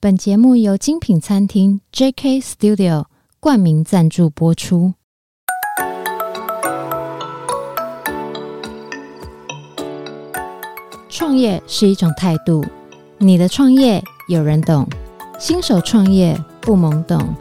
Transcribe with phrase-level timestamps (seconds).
[0.00, 3.06] 本节目由精品餐厅 JK Studio
[3.40, 4.94] 冠名赞助播出。
[11.08, 12.64] 创业是一种态度，
[13.18, 14.86] 你的创业有人懂，
[15.40, 17.34] 新手创业不懵懂，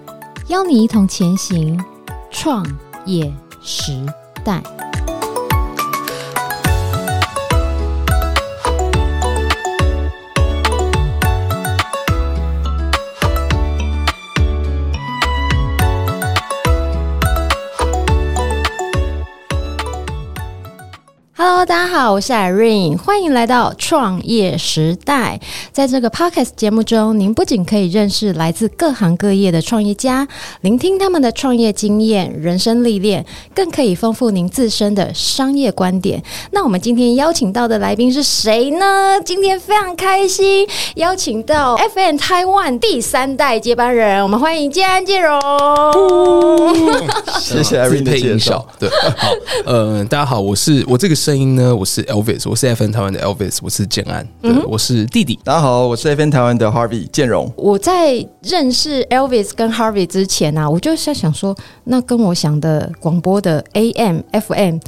[0.47, 1.79] 邀你一同前行，
[2.31, 2.65] 创
[3.05, 3.31] 业
[3.61, 4.03] 时
[4.43, 4.63] 代。
[21.57, 25.41] Hello，大家好，我是 Irene，欢迎来到创业时代。
[25.71, 30.27] 在这个 Podcast 节目中，您不仅可以认识来自各行各业的创业家，
[30.61, 33.25] 聆听他们的创业经验、人生历练，
[33.55, 36.21] 更可以丰富您自身的商业观点。
[36.51, 39.19] 那我们今天邀请到的来宾是谁呢？
[39.25, 45.41] 今天非常开心，邀请到 FN Taiwan 第三代接班人，我们欢迎建安建荣。
[47.41, 48.63] 谢谢 Irene 的介绍。
[48.77, 48.87] 对，
[49.17, 49.31] 好，
[49.65, 51.17] 呃，大家好，我是我这个。
[51.17, 51.75] 声音呢？
[51.75, 55.39] 我是 Elvis，我是 FN 台湾的 Elvis，我是建安，对，嗯、我是弟弟。
[55.43, 57.51] 大家好，我是 FN 台湾的 Harvey 建荣。
[57.55, 64.79] 我在认识 Elvis 跟 Harvey 之前啊，我就在想说，那跟我想的广播的 AM、FM。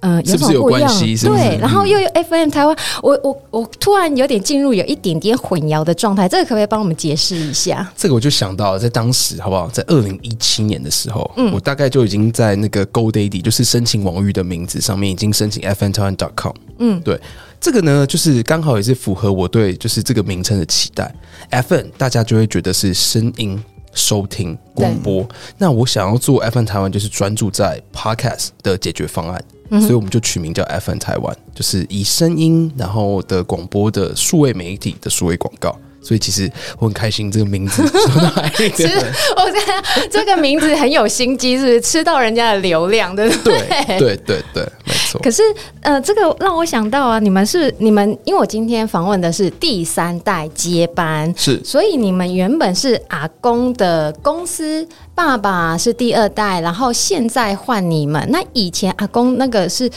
[0.00, 0.88] 嗯，有什么不一样？
[0.88, 1.50] 是是有关系？
[1.50, 7.90] 对，然后又有 FM 台湾，我我我突然有点进入有一点点混淆的状态，这个可不可以帮我们解释一下？
[7.96, 9.68] 这个我就想到，在当时好不好？
[9.68, 16.54] 在二零一七年的时候，嗯，我大概就已经在那个 GoDaddy，就是申请网域的名字上面，已经申请 FM 台湾 .com。
[16.78, 17.20] 嗯，对，
[17.60, 21.12] 这个呢，就是刚好也是符合我对就是这个名称的期待。
[21.50, 23.60] FM 大家就会觉得是声音
[23.94, 29.42] 收听广播，那我想要做 FM 台湾，就是专注在 Podcast 的解决方案。
[29.70, 35.76] 所以我们就取名叫 FN 台湾，就是以声音然后的广播的数位媒体的数位广告。
[36.00, 37.82] 所以其实我很开心这个名字
[38.56, 38.92] 其实
[39.36, 43.58] 我觉得这个名字很有心机，是不是吃到人家的流量，对不对？
[43.86, 45.20] 对对对对，没错。
[45.22, 45.42] 可是
[45.82, 58.24] 呃，这个让我想到啊，你们是你们，因为我今天访问的是第三代接班，是，所以你们原本是阿公的公司，爸爸是第二代，然后现在换你们。
[58.30, 59.90] 那以前阿公那个是。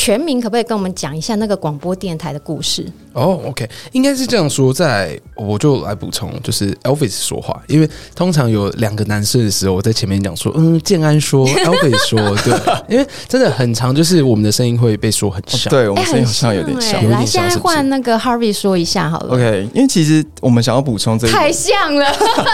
[0.00, 2.90] 全名可不可以跟我们讲一下那个广播电台的故事？
[3.12, 21.32] 哦、oh，OK，应该是这样说，在我就来补充，就是 Elvis 说话，因为通常有两个男生的时候，我在前面讲说，嗯，建安说， Elvis 说，对，因为真的很长，就是我们的声音会被说很像，对我们声音好像有点像，欸、来，现在换那个 Harvey 说一下好了，OK，因为其实我们想要补充这个。
[21.34, 22.06] 太像了，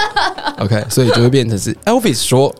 [0.59, 2.53] OK，所以就会变成是 Elvis 说。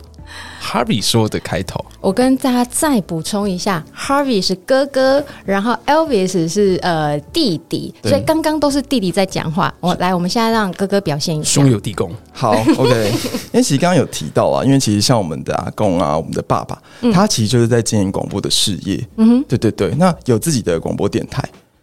[0.67, 9.73] Harvey 说的开头，我跟大家再补充一下，Harvey 是哥哥，然后 Elvis 是呃弟弟，所以刚刚都是弟弟在讲话。
[9.79, 12.11] 我来，我们现在让哥哥表现一下，兄友弟恭。
[12.33, 13.13] 好，OK。
[13.55, 19.07] 因为其实刚刚有提到啊，因为其实像我们的阿公啊，我们的爸爸，嗯、他其实就是在经营广播的事业。
[19.19, 21.43] 嗯哼，对对对，那有自己的广播电台。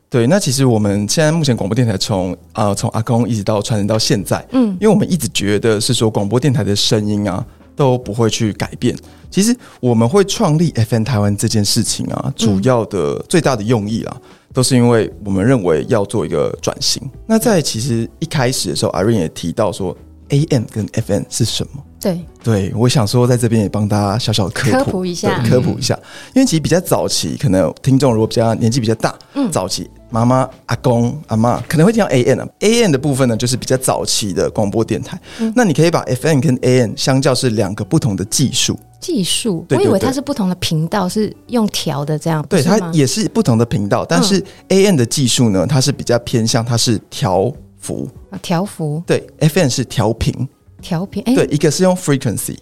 [0.09, 7.43] 对，那其实我们现在目前广播电台从啊从阿公一直到传承到现在，嗯，因为我们一直觉得是说广播电台的声音啊。
[7.75, 8.95] 都不会去改变。
[9.29, 14.17] 其实我们会创立 FN 台湾这件事情啊，主要的最大的用意啊，
[14.53, 17.01] 都是因为我们认为要做一个转型。
[17.25, 19.97] 那在其实一开始的时候，Irene 也提到说
[20.29, 21.83] ，AM 跟 FN 是什么？
[21.99, 25.97] 对，对我想说在这边也帮大家小小的科普，科普一下，科普一下。
[26.35, 29.89] 因为其实比较早期，可能听众如果比较年纪比较大，嗯，早期。
[30.13, 35.19] 妈妈、阿公、阿妈可能会听到 A N 啊，A N 的部分呢，就是比较早期的广播电台。
[35.39, 38.79] 嗯、那你可以把 FN 跟 A N 相较是两个不同的技术。
[38.99, 42.45] 技术，我以为它是不同的频道，是用调的这样。
[42.47, 48.07] 对，它也是不同的频道，但是 A N 的技术呢，它是比较偏向它是调幅。
[48.43, 49.01] 调幅。
[49.07, 50.47] 对，FN 是调频。
[50.79, 51.23] 调频。
[51.23, 52.55] 欸、对，一个是用 frequency。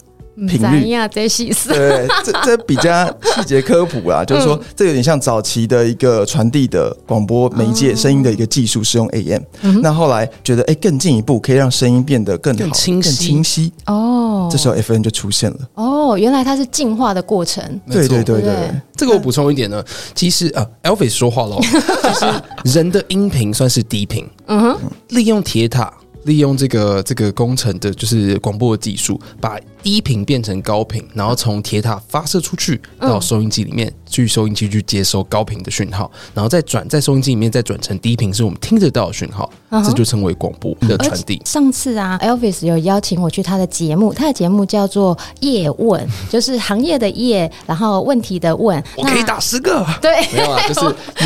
[0.47, 0.89] 频率。
[0.89, 1.69] 呀，这细事。
[1.69, 9.41] 对，这这比较细节科普啦，就是说，这有点像早期的一个传递的广播媒介声音的一个技术是用 AM，
[9.81, 12.71] 那后来觉得哎，更进一步可以让声音变得更好、更
[13.01, 13.71] 清晰。
[13.85, 15.57] 哦，这时候 FM 就出现了。
[15.75, 17.63] 哦，原来它是进化的过程。
[17.89, 19.83] 对对对对，这个我补充一点呢，
[20.13, 21.67] 其实啊，Elvis 说话喽，其
[22.19, 24.77] 实人的音频算是低频，嗯哼，
[25.09, 25.91] 利用铁塔。
[26.23, 41.41] 利用这个这个工程的，就是广播的技术，把低频变成高频，然后从铁塔发射出去到收音机里面，嗯、去收音机去接收高频的讯号，然后再转在收音机里面再转成低频，是我们听得到的讯号，嗯、这就称为广播的传递。
[41.45, 48.81] 上次啊，Elvis 有邀请我去他的节目，他的节目叫做《叶问》，就是行业的业，然后问题的问。
[48.95, 50.81] 我可以打十个，对，没有啊，就是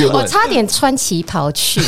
[0.05, 1.81] 我， 我差点穿旗袍去。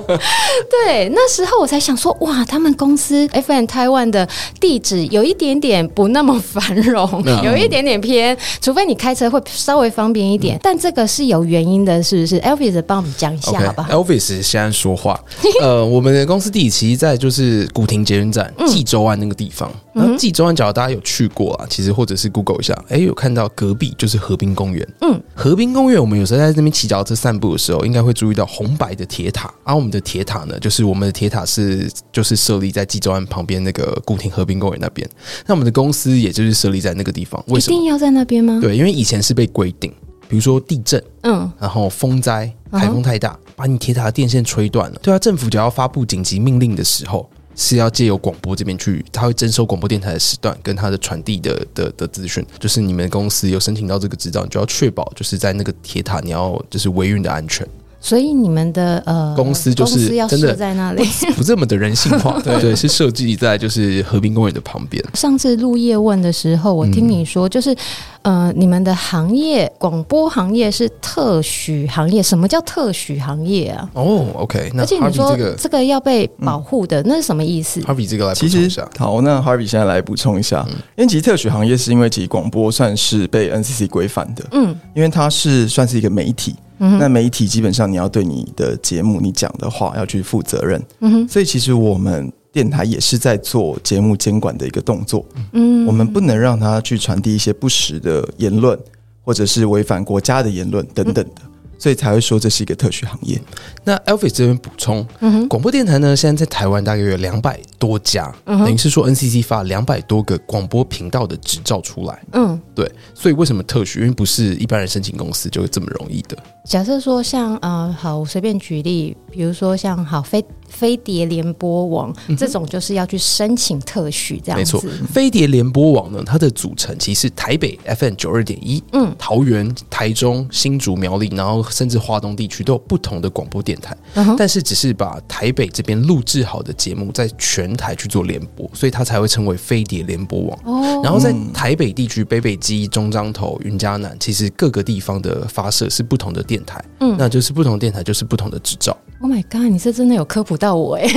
[0.86, 2.16] 对，那时候我才想说。
[2.22, 4.28] 哇，他们公司 FN Taiwan 的
[4.60, 10.56] 地址有一点点不那么繁荣， 嗯、有一点点偏，除非你开车会稍微方便一点。
[10.56, 15.18] 嗯、但这个是有原因的，是不是？Elvis 帮我们讲一下，好不好？Elvis 现在说话。
[15.60, 19.70] 呃，我们的公司地址其实在就是古亭捷运站济州湾那个地方。
[19.94, 24.88] 那济州湾，假如大家有去过啊，其实或者是 Google 一下，哎，有看到隔壁就是河滨公园。
[25.00, 29.52] 嗯，河滨公园，我们有时候在这边骑脚车散步的时候，应该会注意到红白的铁塔。
[29.64, 35.08] 而、啊、我们的铁塔呢，就是我们的铁塔是就是设立在济州湾旁边那个古亭河滨公园那边。
[35.46, 37.42] 那我们的公司也就是设立在那个地方。
[37.48, 37.76] 为什么？
[37.76, 38.58] 一定要在那边吗？
[38.62, 39.92] 对，因为以前是被规定，
[40.28, 44.98] 比如说地震，嗯，然后风灾、台风太大，把你铁塔的电线吹断了。
[45.02, 47.28] 对啊，政府只要发布紧急命令的时候。
[47.54, 57.66] 是要借由广播这边去，他会征收广播电台的时段跟他的传递的的的资讯，就是你们公司有申请到这个执照，你就要确保就是在那个铁塔你要就是维运的安全。
[58.02, 65.02] 所以你们的呃公司就是真的在那里不，不这么的人性化， 对对，是设计在就是和平公园的旁边。
[65.14, 67.74] 上次录叶问的时候，我听你说就是。
[68.22, 73.90] 呃，你们的行业广播行业是特许行业，什么叫特许行业啊？
[73.94, 78.88] 哦，OK，那而且你说这个要被保护的，那是什么意思？Harvey 这个来补充一下。
[78.96, 80.64] 好，那 Harvey 现在来补充一下，
[80.94, 92.30] 因为其实特许行业是因为其实广播算是被 NCC 规范的，嗯，因为它是算是一个媒体，嗯，那媒体基本上你要对你的节目你讲的话要去负责任，嗯哼，所以其实我们。
[92.52, 98.78] 电台也是在做节目监管的一个动作，嗯，我们不能让他去传递一些不实的言论，
[99.24, 101.40] 或者是违反国家的言论等等的。
[101.78, 103.36] 所以才会说这是一个特许行业。
[103.82, 112.22] 那 Elvis 这边补充，嗯，广播电台呢，现在在台湾大概有两百多家，嗯、等于是说 NCC 发两百多个广播频道的执照出来。
[112.34, 112.88] 嗯，对。
[113.14, 113.98] 所以为什么特许？
[113.98, 116.36] 因为不是一般人申请公司就会这么容易的。
[116.64, 124.76] 假设说像呃，好，我随便举例，比如说像好飞飞碟联播网、嗯、这种，就是要去申请特许这样子。
[124.76, 131.62] 没错，飞碟联播网呢，它的组成其实台北 FM 九二点一，嗯，桃园、台中、新竹、苗栗，然后。
[131.72, 134.34] 甚至华东地区都有不同的广播电台，uh.
[134.36, 140.58] 但是只是把台北这边录制好的节目在全台去做联播，所以它才会称为飞碟联播网。
[140.64, 141.04] Oh.
[141.04, 148.94] 然后在台北地区，北北基、中彰投、云嘉南，其实各个地方的发射是不同的电台，嗯，那就是不同的电台就是不同的执照。
[149.20, 149.62] Oh my god！
[149.62, 151.08] 你是真的有科普到我哎，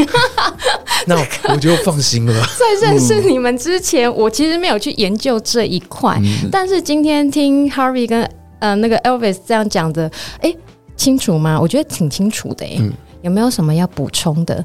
[1.05, 1.15] 那
[1.51, 2.45] 我就放心了。
[2.57, 8.29] 在认识你们之前，嗯、我其实没有去研究这一块，嗯、但是今天听 Harvey 跟。
[8.59, 10.09] 呃，那个 Elvis 这样讲的，
[10.39, 10.51] 哎，
[10.95, 11.59] 清楚吗？
[11.59, 12.91] 我觉得挺清楚的，哎，嗯，
[13.25, 14.63] 有没有什么要补充的？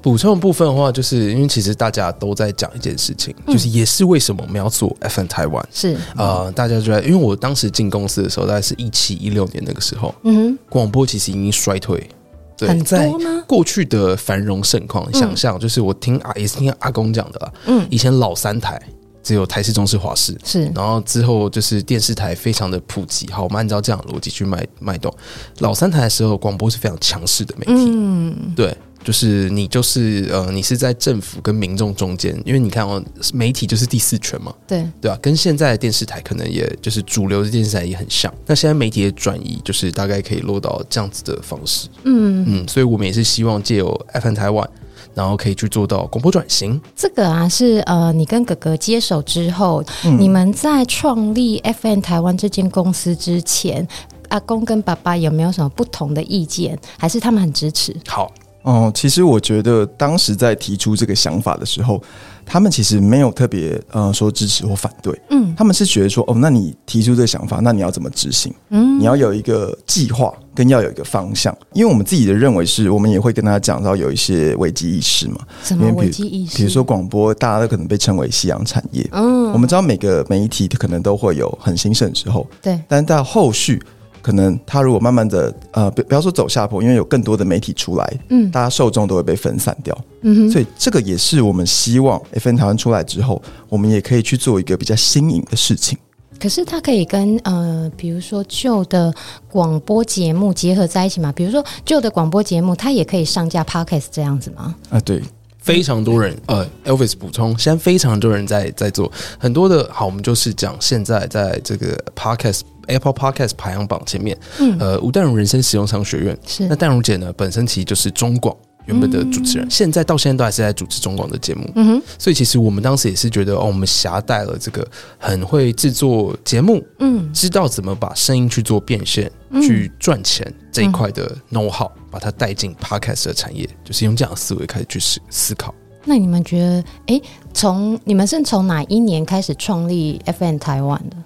[0.00, 5.96] 补充的部分的话，就是因为其实大家都在讲一件事情，嗯、就是也是为什么我们要做 FM Taiwan 是。
[6.16, 12.08] 呃，大家就在，因为我当时进公司的时候，大概是一七一六年那个时候，嗯，广播其实已经衰退，
[12.56, 13.42] 对，很多吗？
[13.48, 18.80] 过去的繁荣盛况，嗯、想象就是我听啊，也是听阿公讲的啦，嗯，以前老三台。
[19.26, 23.28] 只有台式、中式、华式是，然后之后就是电视台非常的普及。
[23.32, 25.12] 好，我们按照这样的逻辑去脉脉动。
[25.58, 27.72] 老三台的时候，广播是非常强势的媒体。
[27.72, 33.02] 嗯，对，就是你就是呃，你是在政府跟民众中间，因为你看哦，
[33.34, 34.54] 媒体就是第四权嘛。
[34.64, 35.18] 对，对吧？
[35.20, 38.32] 跟现在的电视台可能也就是主流的电视台也很像。
[38.46, 41.88] 那现在媒体的转移，就是大概可以落到这样子的方式。
[42.04, 44.68] 嗯嗯，所以我们也是希望借由 FM Taiwan。
[45.16, 46.78] 然后可以去做到广播转型。
[46.94, 53.88] 这个啊，是呃，你跟哥哥接手之后，嗯、你们在创立 FN 台湾这间公司之前，
[54.28, 56.78] 阿公跟爸爸有没有什么不同的意见？
[56.98, 57.96] 还是他们很支持？
[58.06, 58.30] 好
[58.60, 62.02] 哦，其实我觉得当时在提出这个想法的时候。
[62.46, 68.54] 他们其实没有特别呃说支持或反对，嗯，他们是觉得说，哦，那你提出这个想法，那你要怎么执行？
[68.70, 71.54] 嗯，你要有一个计划，跟要有一个方向。
[71.72, 75.38] 因为我们自己的认为是，我们也会跟他讲到有一些危机意识嘛。
[75.64, 76.56] 什么危机意识？
[76.56, 79.06] 比如说广播，大家都可能被称为夕阳产业。
[79.10, 83.82] 嗯，我们知道每个媒体可能都会有很兴盛的时候，对，但到后续。
[84.26, 95.96] 可能他如果慢慢的呃，不不要说走下坡，因为有更多的媒体出来，嗯，大家受众都会被分散掉，嗯哼，所以这个也是我们希望 FN 台湾出来之后，我们也可以去做一个比较新颖的事情。
[96.40, 99.14] 可是它可以跟呃，比如说旧的
[99.48, 101.30] 广播节目结合在一起吗？
[101.30, 104.74] 比如说旧的广播节目，它也可以上架 Podcast 这样子吗？
[104.90, 105.22] 啊，对，
[105.60, 112.62] 非常多人呃，Elvis 补充，现在非常多人在在做很多的，好，我们就是讲现在在这个 Podcast。
[112.86, 116.38] Apple Podcast 排行榜前面，嗯，呃，吴淡如人生实用商学院。
[116.46, 116.66] 是。
[116.68, 118.54] 那淡如姐呢，本身其实就是中广
[118.86, 121.68] 原本的主持人，嗯、现在到现在都还是在主持中广的节目。
[121.74, 124.86] 嗯哼，所以其实我们当时也是觉得，哦，我们携带了这个
[125.18, 135.74] 很会制作节目，嗯，知道怎么把声音去做变现、嗯、去赚钱这一块的 know how，把它带进 podcast 的产业，就是用这样的思维开始去思思考。
[136.04, 137.20] 那你们觉得，哎，
[137.52, 141.16] 从你们是从哪一年开始创立 FM 台湾的？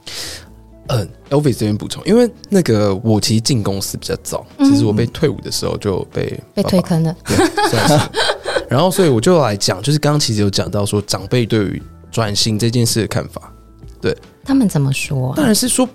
[0.93, 7.37] 嗯，Elvis 这边补充，因为那个我其实进公司比较早，其实我被退伍的时候就被被退坑了，对，
[7.69, 8.09] 算是。
[8.69, 13.53] 然后，所以我就来讲，就是刚刚其实有讲到说，长辈对于转型这件事的看法，
[14.01, 15.33] 对他们怎么说？
[15.37, 15.89] 当然是说，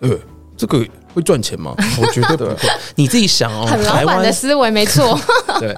[0.00, 0.10] 呃，
[0.56, 1.74] 这个会赚钱吗？
[2.00, 2.56] 我觉得不会，
[2.94, 5.18] 你自己想哦，很老板的思维没错。
[5.60, 5.76] 对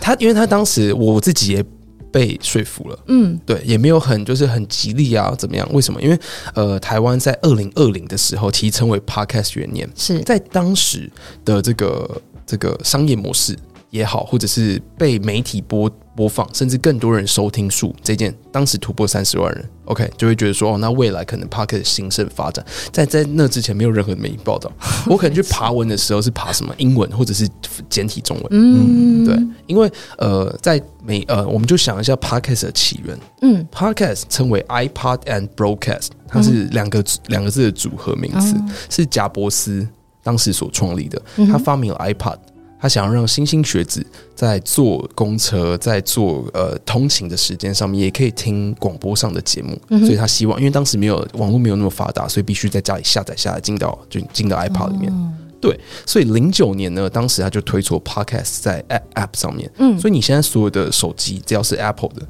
[0.00, 1.64] 他，因为他当时我自己也。
[2.10, 5.68] 被说服了，嗯，对，也没有很就是很吉利啊，怎么样？
[5.72, 6.00] 为什么？
[6.00, 6.18] 因为
[6.54, 11.10] 呃，台湾在二零二零的时候，其实称为 Podcast 元年，是在当时
[11.44, 13.56] 的这个这个商业模式。
[13.96, 22.64] 也好，或者是被媒体播播放，甚至更多人收听数这件，当时突破三十万人，OK，就会觉得说，哦，那未来可能 Podcast 兴盛发展。
[22.92, 24.70] 在在那之前，没有任何媒体报道。
[25.06, 27.48] 我可能去爬文的时候是爬什么英文或者是
[27.88, 38.54] 简体中文，嗯，对，因为呃，在美呃，我们就想一下 Podcast 的起源，嗯，Podcast 称为 iPod and Broadcast，它是两个两个字的组合名词，
[38.90, 39.86] 是贾伯斯
[40.22, 42.36] 当时所创立的，他发明了 iPod。
[42.78, 44.04] 他想要让星星学子
[44.34, 55.10] 在坐公车、在坐呃通勤的时间上面，也可以听广播上的节目，嗯、所以他希望，因为当时没有网络没有那么发达，所以必须在家里下载下来，进到就进到 iPod 里面。
[55.10, 59.70] 哦、对，所以零九年呢，当时他就推出 Podcast 在 App 上面。
[59.78, 62.22] 嗯，所以你现在所有的手机只要是 Apple 的，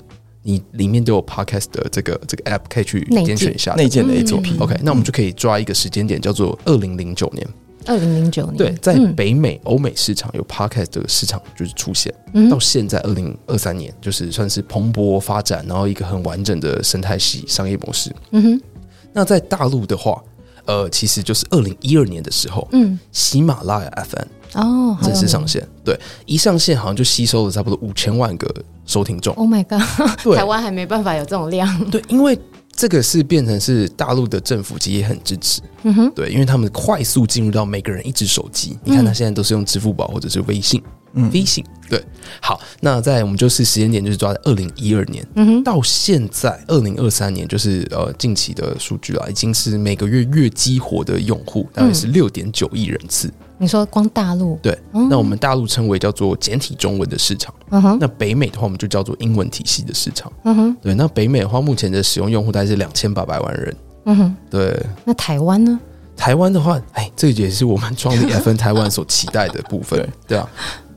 [0.42, 4.54] 你里面都有 Podcast 的这个这个 App 可以去点选一下内建的 APP。
[4.54, 7.46] 嗯、OK，那我们就可以抓一个时间点，叫做二零零九年。
[7.86, 18.14] 二零零九年，对，在北美、欧、嗯、美市场有 Podcast 这个市场就是出现，嗯、到现在二零二三年，就是算是蓬勃发展，然后一个很完整的生态系商业模式。
[18.32, 18.60] 嗯哼，
[19.12, 20.22] 那在大陆的话，
[20.64, 28.52] 呃，其实就是二零一二年的时候，嗯，喜马拉雅 FM 哦正式上线，对，一上线好像就吸收了差不多五千万个
[28.84, 29.34] 收听众。
[29.34, 29.82] Oh my god，
[30.22, 30.34] 对。
[30.38, 32.38] 台湾还没办法有这种量，对，因为。
[32.76, 40.82] 这个是变成是大陆的政府其实也很支持，嗯哼，对，因为他们快速进入到每个人一只手机，你看他现在都是用支付宝或者是微信，
[41.14, 42.04] 嗯，微信，对，
[42.42, 53.32] 好，那在我们就是时间点就是抓在二零一二年，嗯哼，到现在二零二三年，就是呃近期的数据啊，已经是每个月月激活的用户大概是六点九亿人次。
[53.58, 54.58] 你说光大陆？
[54.62, 65.78] 对，那我们大陆称为叫做简体中文的市场，嗯哼，那北美的话我们就叫做英文体系的市场，嗯哼，对，那北美的话目前的使用用户大概是两千八百万人，嗯哼，对，那台湾呢？
[66.16, 70.48] 台湾的话，哎，这也是我们创立 F N 台湾所期待的部分，对，对啊，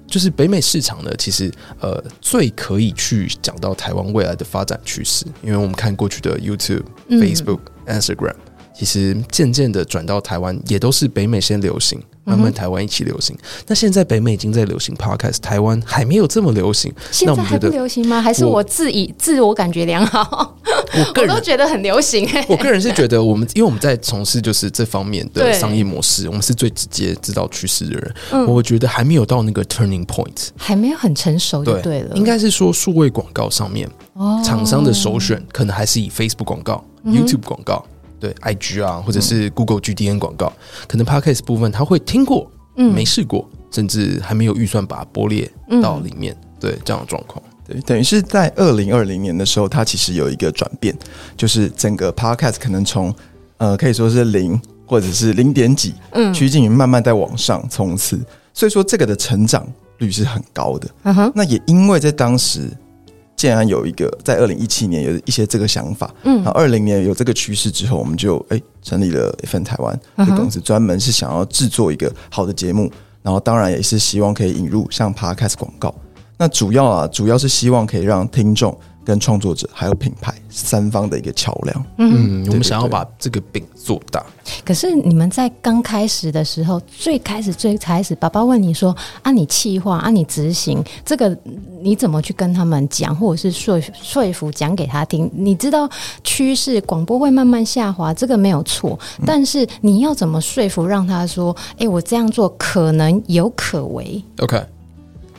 [0.07, 8.35] 就是北美市场呢，其实呃最可以去讲到台湾未来的发展趋势，因为我们看过去的 YouTube、嗯、Facebook、Instagram。
[8.73, 13.35] 其实渐渐的转到台湾，也都是北美先流行，慢慢台湾一起流行。
[13.35, 16.93] 嗯、那现在北美已经在流行 Podcast，台湾还没有这么流行。
[17.11, 18.21] 现在还不流行吗？
[18.21, 20.55] 还是我自以我自我感觉良好？
[20.93, 22.29] 我个人 觉得很流行。
[22.47, 28.15] 我个人是觉得，我们因为我们在从事就是这方面的商业模式，我们是最直接知道趋势的人。
[28.31, 32.09] 嗯、我觉得还没有到那个 turning point，还没有很成熟就对了。
[32.09, 37.83] 对应该是说数位广告上面，哦、厂商的首选可能还是以 Facebook 广告、嗯、YouTube 广告。
[38.19, 45.49] 对，IG 啊，或者是 Google GDN 广告，嗯、可能 Podcast 部分他会听过，嗯，没试过，甚至还没有预算把它拨列
[45.81, 50.93] 到里面，嗯、对这样的状况，对，等于是在二零二零年的时候，它其实有一个转变，
[51.37, 53.13] 就是整个 Podcast 可能从
[53.57, 58.19] 呃可以说是零或者是零点几，嗯，趋近于慢慢在往上冲刺，
[58.53, 59.65] 所以说这个的成长
[59.99, 62.69] 率是很高的，嗯哼，那也因为在当时。
[63.39, 72.91] 既然有一个在二零一七年有一些这个想法，嗯，然后二零年有这个趋势之后，我们就哎、欸、成立了一份台湾的公司，专门是想要制作一个好的节目，
[73.21, 75.95] 然后当然也是希望可以引入像 Podcast 广告。
[76.37, 78.77] 那主要啊，主要是希望可以让听众。
[79.09, 84.23] 跟创作者还有品牌三方的一个桥梁，嗯，我们想要把这个饼做大。
[84.63, 91.35] 可是你们在刚开始的时候，最开始最开始，爸爸问你说：“啊，你企划啊，你执行这个，
[91.81, 95.27] 你怎么去跟他们讲，或者是说说服讲给他听？
[95.33, 95.89] 你知道
[96.23, 104.63] 趋势广播会慢慢下滑，这个没有错，但是你要怎么说服让他说：‘哎，我这样做可能有可为’？” OK，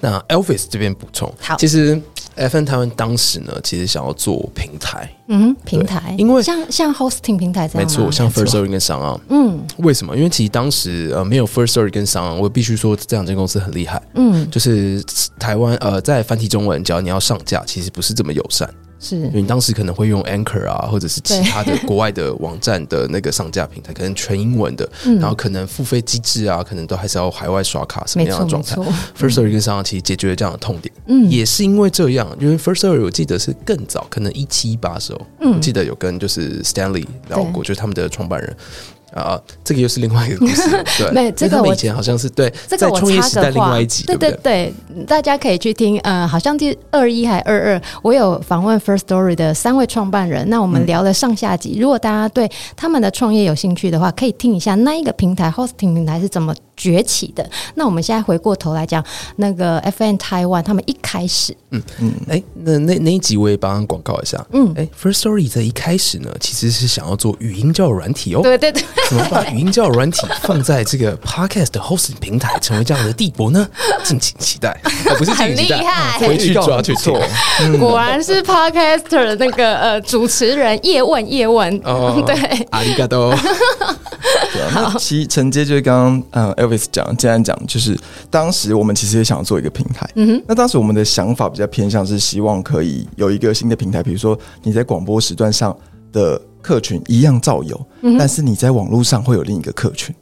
[0.00, 2.02] 那 Elvis 这边补充，好，其实。
[2.48, 10.16] FM 台湾当时呢，其实想要做平台，嗯，平台，因为像像 hosting 平台这样，没错，像 First Story 跟 SoundOn，嗯，为什么？
[10.16, 15.04] 因为其实当时呃没有 First Story 跟 SoundOn，我必须说这两间公司很厉害，嗯，就是
[15.38, 18.68] 台湾呃在繁体中文，只要你要上架，其实不是这么友善。
[19.00, 28.76] 是，因为你当时可能会用 Anchor 啊，或者是其他的国外的网站的那个上架平台，可能全英文的，嗯、然后可能付费机制啊，可能都还是要海外刷卡什么样的状态。
[29.18, 38.54] Firstory 跟 SoundOn 其实解决了这样的痛点，嗯，也是因为这样，因为 Firstory 我记得是更早，可能一七一八的时候，嗯，我记得有跟就是 Stanley 聊过，就是他们的创办人。
[39.14, 40.62] 啊，这个又是另外一个故事。
[40.98, 43.76] 对，没这个我以前好像是对，这个我插个话，
[44.06, 44.72] 对对对，
[45.06, 45.98] 大家可以去听。
[46.00, 51.78] 呃，好像第二一还二二，我有访问 First Story 的三位创办人，那我们聊了上下集。
[51.78, 57.48] 如果大家对他们的创业有兴趣的话，可以听一下那一个平台 Hosting 平台是怎么崛起的。
[57.74, 59.04] 那我们现在回过头来讲，
[59.36, 64.44] 那个 FN Taiwan 他们一开始，嗯嗯，哎，那那那一集我也帮广告一下。
[64.52, 68.40] 嗯，哎，First Story 在一开始呢，其实是想要做语音教育软体哦。
[68.42, 68.82] 对对对。
[69.10, 73.68] 怎么把语音交友软体放在这个 podcast 的 hosting 平台，成为这样的地步呢？
[74.04, 74.80] 敬请期待，
[75.18, 77.20] 不是很厉害，回去抓去做。
[77.80, 82.36] 果然是 podcaster 的那个呃主持人叶问叶问，哦， 对，
[82.70, 83.36] 阿里嘎多。
[84.72, 87.98] 那其承接就是刚刚嗯 Elvis 讲，既然讲就是
[88.30, 95.76] 当时我们其实也想要做一个平台，嗯哼，那当时我们的想法比较偏向是希望可以有一个新的平台，比如说你在广播时段上
[96.12, 96.40] 的。
[96.60, 100.14] 客群一样照有，嗯、但是你在网络上会有另一个客群，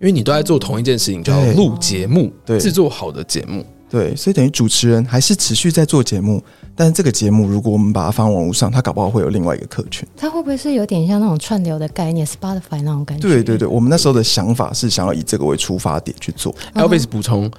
[0.00, 6.42] 因为你都在做同一件事情，叫录节目，对，制作好的节目，对，所以等于主持人还是持续在做节目，
[6.74, 13.28] 但是这个节目如果我们把它放网络上，它搞不好会有另外一个客群，它会不会是有点像那种串流的概念，Spotify 那种感觉？
[13.28, 16.54] 对对对，我们那时候的想法是想要以这个为出发点去做。
[16.74, 17.50] Elvis 补充。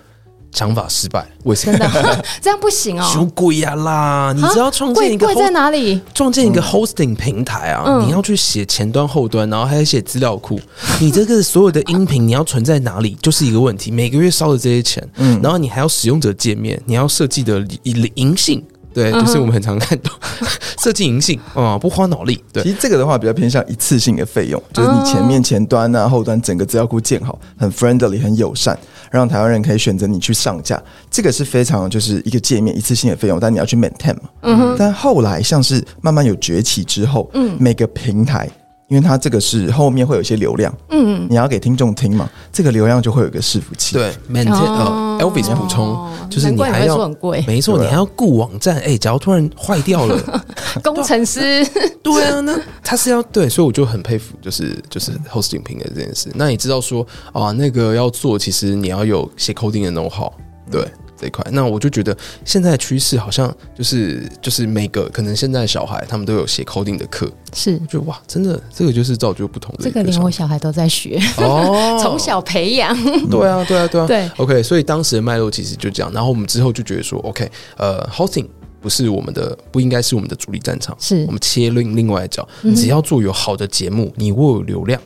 [0.52, 1.78] 想法失败，为什么？
[2.42, 3.08] 这样不行哦！
[3.12, 4.34] 什么鬼呀啦！
[4.36, 6.02] 你知道创建一个 host, 贵在哪里？
[6.14, 7.84] 创建一个 hosting 平台啊！
[7.86, 10.60] 嗯、你要去写前端、后端，然后还要写资料库。
[11.00, 13.92] 你这个所有的音频，你要存在哪里，就是一个问题。
[13.92, 18.64] 每个月烧的这些钱，嗯，然后你还要使用者界面，你要设计的灵性。
[18.94, 20.10] 对，就是我们很常看到
[20.82, 22.44] 设计银杏啊，不花脑力。
[22.52, 28.76] 对，其实这个的话比较偏向一次性的费用，就是你前面前端啊、后端整个资料库建好，很 friendly、很友善，
[29.12, 30.82] 让台湾人可以选择你去上架。
[31.10, 34.30] 这个是非常就是一个界面一次性的费用，但你要去 maintain 嘛。
[34.42, 34.76] 嗯哼。
[34.78, 38.50] 但后来像是慢慢有崛起之后，嗯，每个平台。
[38.88, 43.96] 因为它这个是后面会有一些流量，嗯，你要给听众听嘛，这个流量就会有一个伺服器。
[43.96, 47.12] 对，maintain 呃，Elvis 补充，就是你还要，
[47.46, 50.44] 没错，你还要顾网站，哎，假如突然坏掉了，
[50.82, 51.66] 工程师，
[52.02, 56.30] 对啊，那他是要对，所以我就很佩服，就是就是 hosting 平台这件事。
[56.36, 60.32] 那你知道说啊，那个要做，其实你要有写 coding 的 know how，
[60.72, 60.88] 对。
[61.20, 69.84] 这一块，那我就觉得现在的趋势好像就是就是每个可能现在小孩他们都有写 coding 的课，是，就哇，真的这个就是造就不同的。
[69.84, 72.96] 这个连我小孩都在学哦，从小培养。
[73.30, 74.30] 对啊，对啊，对啊， 对。
[74.38, 78.48] OK，所以当时的脉络其实就这样，然后我们之后就觉得说，OK，呃，hosting
[78.80, 85.02] 不是我们的，不应该是我们的主力战场，是我们切另另外一角，只要做有好的节目，你握有流量。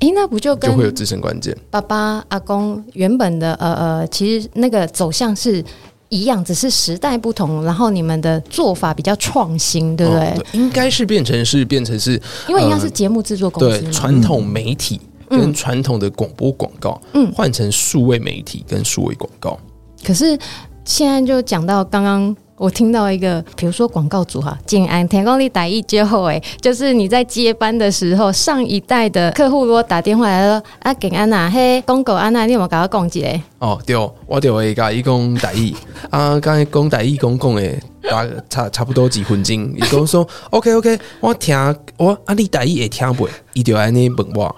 [0.00, 1.56] 诶，那不就跟就会有自身关键。
[1.70, 5.64] 爸爸、阿公原本的呃呃，其实那个走向是
[6.08, 10.22] 一样，只是时代不同，然后你们的做法比较创新，对不对？
[10.22, 19.58] 哦、对，应该是变成是变成是，因为应该是节目制作公司、呃，对传统媒体跟传统的广播广告，嗯，换成数位媒体跟数位广告。
[20.04, 20.38] 可是
[20.84, 22.36] 现在就讲到刚刚。
[22.64, 33.38] 我听到一个，比如说广告组哈，静安天光力打一之后，哎，就是你在接班的时候，上一代的客户如果打电话来说啊，景安呐，嘿，公狗安呐，你有没有搞到共击嘞？
[33.58, 33.94] 哦，对，
[34.26, 35.74] 我就会甲伊讲台语
[36.08, 41.54] 啊，刚才讲台语讲讲诶，大差差不多几分钟，伊讲说，OK OK，我听
[41.98, 43.28] 我啊，你台语会听不？
[43.52, 44.56] 伊就安尼问我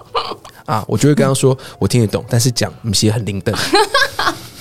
[0.65, 3.53] 啊，我就会跟他说，我听得懂，但是讲不是很灵的。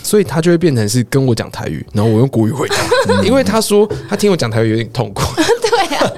[0.06, 2.76] 所以他就会变成是跟我讲台语，然后我用国语回答，
[3.24, 5.22] 因为他说他听我讲台语有点痛苦。
[5.36, 6.12] 对啊，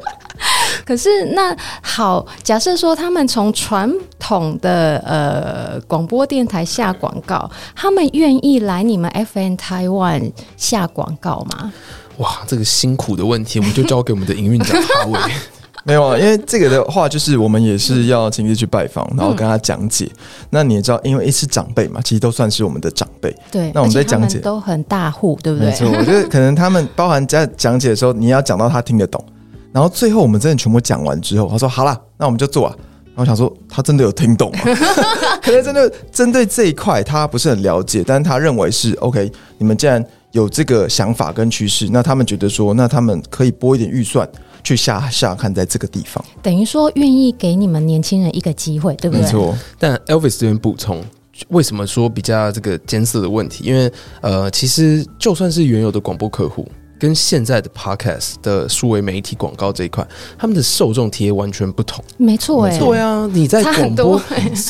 [0.84, 11.72] 可是那好，假设说他们从传统的呃广播电台下广告，他们愿意来你们 FN Taiwan 下广告吗？
[12.18, 15.18] 哇，这个辛苦的问题，我们就交给我们的营运长哈维。
[15.88, 20.04] 没有啊，因为这个的话，就是我们也是要亲自去拜访，然后跟他讲解。
[20.04, 20.18] 嗯、
[20.50, 23.34] 那你也知道，因为一是长辈嘛，其实都算是我们的长辈。
[23.50, 25.70] 对，那我们在讲解都很大户，对不对？
[25.70, 29.24] 没错，我觉得可能他们包含在讲解的时候，你要讲到他听得懂。
[29.72, 32.74] 然后最后我们真的全部讲完之后，他说：“好啦，那我们就做啊。”
[33.16, 34.58] 然后我想说，他真的有听懂吗？
[35.42, 39.32] 可能真的针对这一块他不是很了解，但是他认为是 OK。
[39.56, 44.28] 你们既然有这个想法跟趋势，那他们觉得说，那他们可以拨一点预算
[44.68, 49.24] 去下下看在这个地方，等于说愿意给你们年轻人一个机会，对不对？
[49.24, 49.56] 没错。
[49.78, 51.02] 但 Elvis 这边补充，
[51.48, 53.64] 为什么说比较这个艰涩的问题？
[53.64, 62.04] 因为呃，其实就算是原有的广播客户，跟现在的 Podcast 的数位媒体广告这一块，他们的受众体验完全不同。
[62.18, 64.20] 没错，哎，对啊，你在广播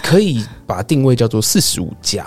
[0.05, 2.25] 可以把定位叫做四十五加。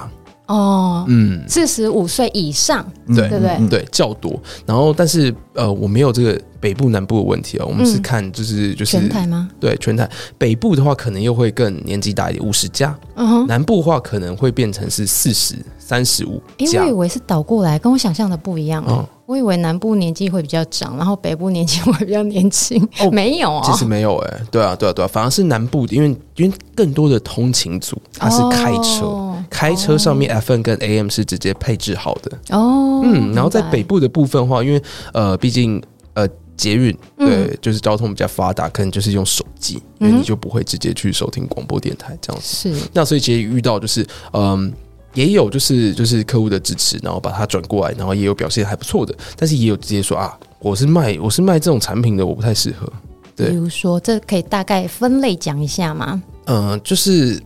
[0.52, 4.38] 哦，嗯，四十五岁以上，对对对对，较多。
[4.66, 9.50] 然后，但是呃，我没有这个北部南部的问题哦，我们是看就是就是全台吗？
[9.60, 10.10] 对，全台。
[10.38, 12.94] 北部的话，可能又会更年纪大一点，五十加。
[13.16, 16.42] 嗯哼，南部的话可能会变成是四十三十五。
[16.58, 19.08] 因为我以为是倒过来，跟我想象的不一样哦。
[19.32, 22.86] 我以为南部年纪会比较长，然后北部年纪会比较年轻。
[23.00, 33.00] 哦，没有啊，其实没有哎，对啊，对啊，对啊，反而是南部，因为因为更多的通勤族他是开车，开车上面 FM 跟 AM 是直接配置好的哦。
[33.06, 35.82] 嗯，然后在北部的部分的话，因为呃，毕竟
[36.14, 42.74] 呃，捷运对，就是交通比较发达，可能就是用手机，因为你就不会直接去收听广播电台这样子。
[42.74, 44.74] 是，那所以其实遇到就是嗯。
[45.14, 52.92] 也有就是就是客户的支持，然后把它转过来，然后也有表现还不错的，但是也有直接说啊，我是卖我是卖这种产品的，我不太适合。
[53.36, 56.22] 对，比如说这可以大概分类讲一下吗？
[56.46, 57.42] 嗯、呃，就是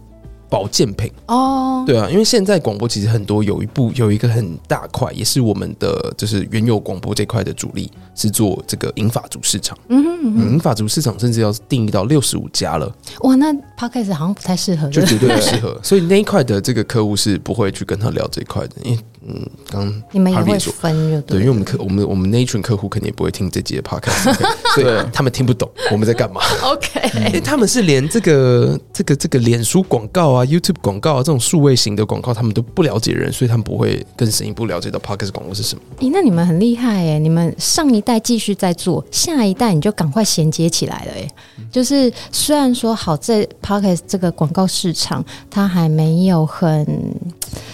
[0.50, 9.78] 保健品哦，对啊，因为现在广播其实很多有一部有一个很大块，也是我们的就是原有广播这块的主力是做这个银发族市场。
[9.90, 12.92] 嗯哼嗯哼，银发族市场甚至要定义到六十五家了。
[13.22, 15.80] 哇，那 Podcast 好像不太适合，就绝对不适合。
[15.84, 19.00] 所以那一块的这个客户是不会去跟他聊这一块的，因为。
[19.28, 24.34] 嗯，刚你们也会分就对，对，因为我们客我们我们那一群客户肯定也不会听这集的 podcast，
[24.76, 26.42] 所以他们听不懂我们在干嘛。
[26.64, 35.82] OK，因为他们是连这个这个这个脸书广告啊、YouTube 广告啊这种数位型的广告，他们都不了解人，所以他们不会更深一步了解到 podcast 广告是什么。
[36.00, 37.18] 咦、欸，那你们很厉害哎！
[37.18, 41.28] 你们上一代继续在做，下一代你就赶快衔接起来了哎。
[41.72, 46.86] 就是虽然说好在 podcast 这个广告市场，它还没有很。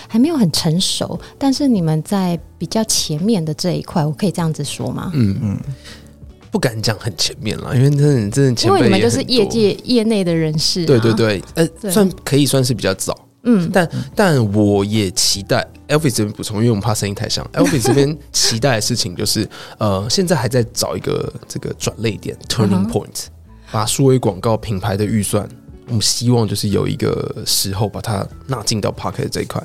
[0.08, 5.12] 还没有很成熟，但是你们在比较前面的这一块，我可以这样子说吗？
[5.16, 5.60] 嗯嗯，
[6.52, 19.50] 不敢讲很前面了，因为真的真的前，因为你们就是业界业内的人士，啊，对对对，呃，算可以算是比较早，嗯，但但我也期待 Elvis 这边补充，因为我们怕声音太像， Elvis 这边期待的事情就是，
[19.80, 23.26] 呃，现在还在找一个这个转泪点 （turning point），、uh.
[23.72, 25.50] 把数位广告品牌的预算，
[25.88, 29.60] 我们希望就是有一个时候把它纳进到 Podcast 这一块。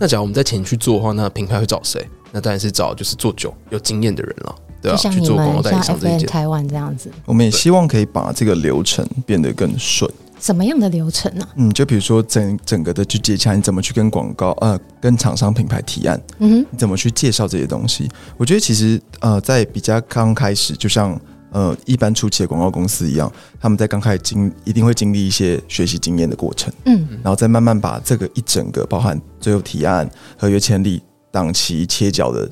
[0.00, 2.04] 那假如我们在前去做的话，那品牌会找谁？
[2.32, 6.26] 那当然是找就是做酒有经验的人了，对啊，去做广告代理商这一件。
[6.26, 10.10] 台湾这样子，我们也希望可以把这个流程变得更顺。
[10.40, 11.46] 什么样的流程呢？
[11.56, 16.18] 嗯，就比如说整整个的去接洽，你怎么去跟广告呃跟厂商品牌提案？
[16.38, 18.08] 嗯哼，你怎么去介绍这些东西？
[18.38, 21.20] 我觉得其实呃在比较刚开始，就像。
[21.52, 30.08] 呃，一般初期的广告公司一样，他们在刚开始经一定会经历一些学习经验的过程，嗯，然后再慢慢把这个一整个包含最后提案、
[30.38, 32.48] 合约签立、档期切角的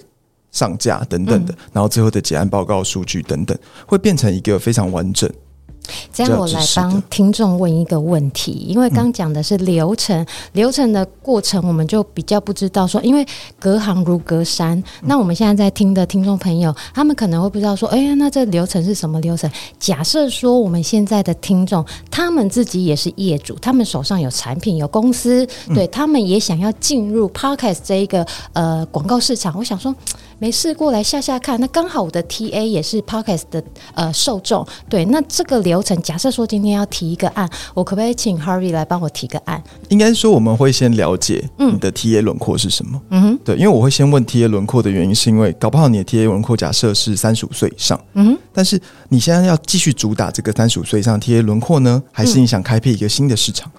[0.51, 3.57] 上架等等的，嗯、然后最后的结案报告、数据等等，
[3.87, 5.31] 会变成一个非常完整。
[6.13, 13.27] 这样我来帮听众问一个问题，因为刚讲的是流程，嗯、流程的过程我们就比较不知道说，因为
[13.59, 14.83] 隔行如隔山。
[15.03, 19.51] 那我们现在在听的听众朋友，他们可能会不知道说，哎呀，那这流程是什么流程？
[19.79, 29.95] 假设说我们现在的听众，他们自己也是业主，他们手上有产品、有公司，对他们也想要进入 Podcast 这一个呃广告市场，我想说。
[30.41, 33.61] 没事过来下下看，那刚好我的 TA 也是 Podcast 的
[33.97, 39.63] 呃受众，对，那这个流程，假设说今天要提一个案，我可不可以请 Harvey 来帮我提个案？
[39.89, 53.71] 应该说我们会先了解你的 TA 轮廓是什么，嗯哼，对，因为我会先问 TA 轮廓的原因，是因为搞不好你的 TA 轮廓假设是三十五岁以上，嗯哼，但是你现在要继续主打这个三十五岁以上 TA 轮廓呢，还是你想开辟一个新的市场？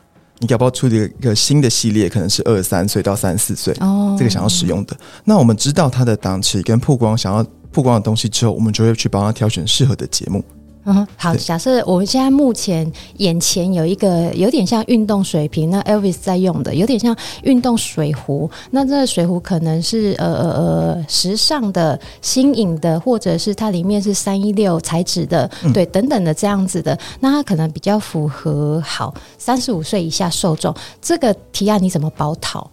[0.41, 4.95] 你搞不好出一个一个新的系列，可能是二十三岁到三十四岁，哦，这个想要使用的。
[5.25, 10.41] 那我们知道它的档期跟曝光，想要曝光的东西之后，我们就会去帮他挑选适合的节目。
[10.85, 11.35] 嗯，好。
[11.35, 18.49] 假设我们现在目前眼前有一个有点像运动水瓶，那 Elvis 在用的有点像运动水壶。
[18.71, 26.97] 那这个水壶可能是呃呃呃时尚的、新颖的，或者是它里面是三一六材质的，嗯、对，等等的这样子的。
[27.19, 30.73] 那它可能比较符合好三十五岁以下受众。
[31.01, 32.69] 这个提案你怎么包套？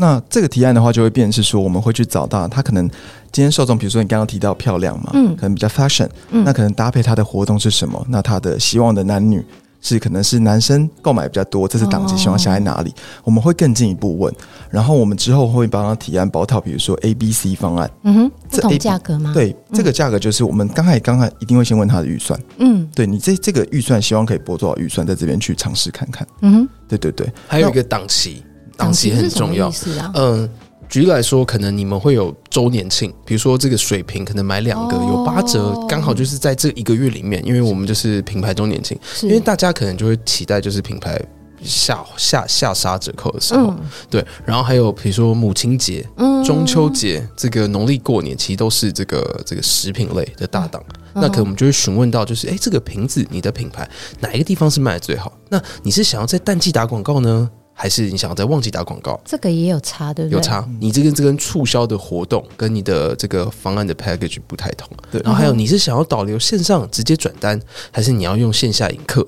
[0.00, 2.88] 那这个提案的话，就会变成是说，我们会去找到他可能
[3.30, 8.02] 今天受众，比如说你刚刚提到漂亮嘛，嗯，可能比较 fashion，嗯，那可能搭配他的活动是什么？
[8.08, 9.44] 那他的希望的男女
[9.82, 12.88] 是可能是男生购买比较多，这次档期希望下在哪里？
[12.90, 14.34] 哦、我们会更进一步问，
[14.70, 19.32] 然后我们之后会帮他提案包套，比如说 A、B、C 方案，嗯哼，这不同价格吗？
[19.34, 28.42] 对，这个价格就是我们刚才刚才一定会先问他的预算，嗯，对你这这个预算希望可以拨多少预算，在这边去尝试看看，嗯哼，对对对，还有一个档期，
[28.80, 29.72] 档期很重要，
[30.14, 30.48] 嗯。
[30.88, 41.16] 举例来说，可能你们会有周年庆，比如说这个水瓶可能买两个有八折，刚好就是在这一个月里面，因为我们就是品牌周年庆，因为大家可能就会期待就是品牌
[41.62, 43.72] 下下下杀折扣的时候，
[44.10, 44.26] 对。
[44.44, 46.04] 然后还有比如说母亲节、
[46.44, 50.82] 中秋节、这个农历过年，其实都是这个这个食品类的大档。
[51.14, 53.88] 那可能我们就会询问到，就是哎，这个瓶子你的品牌
[54.18, 55.32] 哪一个地方是卖的最好？
[55.50, 57.48] 那你是想要在淡季打广告呢？
[57.80, 59.18] 还是你想要在旺季打广告？
[59.24, 60.36] 这个也有差，对不对？
[60.36, 60.68] 有差。
[60.78, 64.86] 你这个这跟促销的活动跟你的这个方案的 package 不太同。
[65.10, 65.18] 对。
[65.22, 67.58] 然后还有，你是想要导流线上直接转单，
[67.90, 69.26] 还是你要用线下引客？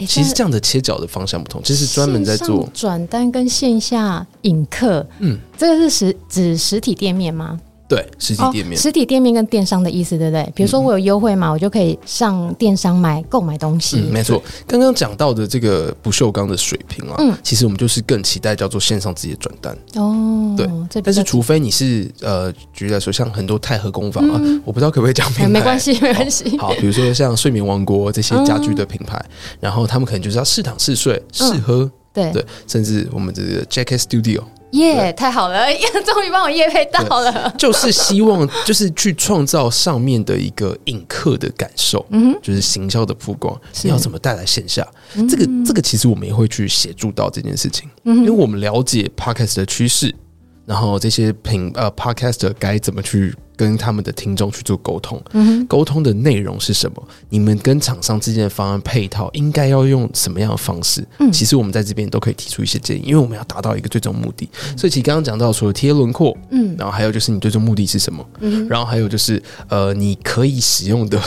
[0.00, 5.06] 其实这样的切角的方向不同，这是专门在做转单跟线下引客。
[5.20, 7.60] 嗯，这个是实指实体店面吗？
[7.88, 10.52] 对，实体店面，哦，实体店面跟电商的意思，对不对？
[10.56, 13.98] 比如说我有优惠嘛，嗯、我就可以上电商买购买东西。
[14.00, 20.54] 嗯、没错，刚刚讲到的这个不锈钢的水平啊，嗯，其实我们就是更期待叫做线上直接转单哦。
[20.56, 26.58] 对，但是除非你是呃，举例来说，像很多太和工坊啊，嗯、我不知道可不可以讲品牌，没关系，没关系。
[26.58, 34.42] 好，比如说像睡眠王国这些家居的品牌，嗯、然后他们可能就是要试躺试睡试喝，嗯、对对，甚至我们这个 Jacket Studio。
[34.76, 35.66] 耶，太好了！
[36.04, 44.86] 终于帮我验配到了，就是希望就是去创造上面的一个引客的感受，嗯，就是行销的曝光，你要怎么带来线下？
[45.28, 50.14] 这个这个其实我们也会去协助到这件事情，因为我们了解 Podcast 的趋势。
[50.66, 55.22] 然后这些品呃 Podcaster 该怎么去跟他们的听众去做沟通？
[55.32, 57.02] 嗯，沟通的内容是什么？
[57.30, 61.06] 你们跟厂商之间的方案配套应该要用什么样的方式？
[61.20, 64.48] 嗯，其实我们在这边都可以提出一些建议，因为我们要达到一个最终目的。
[64.68, 68.26] 嗯、所以其实刚刚讲到除了贴轮廓，嗯，然后还有就是你最终目的是什么？
[68.40, 71.18] 嗯，然后还有就是呃你可以使用的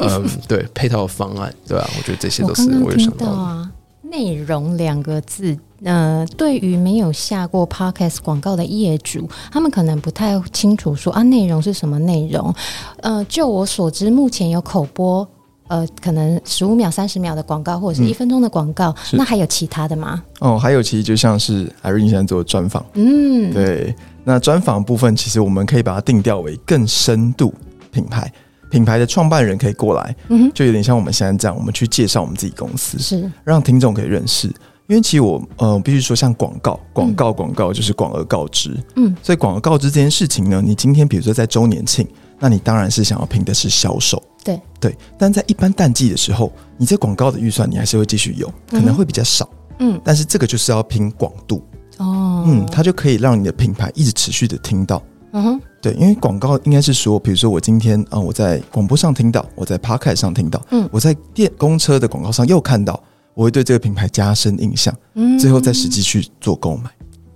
[0.00, 1.90] 嗯、 呃、对配套的方案，对吧、啊？
[1.96, 3.68] 我觉得这些都是我有想到的。
[4.10, 12.54] 内容两个字，呃，对于没有下过 Podcast 广告的业主，他们可能不太清楚说啊，内容是什么内容？
[13.02, 15.28] 呃，就我所知，目前有口播，
[15.68, 20.22] 呃，可能十五秒、三十秒的广告，或者是一分钟的广告，嗯、那还有其他的吗？
[20.40, 23.94] 哦，还有，其实就像是 Irene 现在做的专访，嗯，对，
[24.24, 27.52] 那专访部分，其实我们可以把它定调为更深度
[27.90, 28.32] 品牌。
[28.70, 33.30] 品牌的创办人可以过来，嗯，就有点像我们现在这样，我们去介绍我们自己公司，是。
[33.44, 34.52] 让听众可以认识。
[34.88, 44.58] 因为其实我呃必须说，像广告、广告、广告就是广而告之，嗯，所以广而告之这件事情呢，你今天比如说在周年庆，那你当然是想要拼的是销售，对。
[44.80, 44.96] 对。
[45.18, 49.46] 但在一般淡季的时候，你这广告的预算你还是会继续有，可能会比较少，
[49.80, 51.62] 嗯，但是这个就是要拼广度。
[51.98, 55.02] 哦，嗯，它就可以让你的品牌一直持续的听到。
[55.32, 62.98] 嗯哼，对，因为广告应该是说，比如说我今天啊、呃，我在广播上听到，我在 Podcast 上听到，嗯，我在电公车的广告上又看到，
[63.34, 66.90] 我会对这个品牌加深印象，嗯，最后再实际去做购买，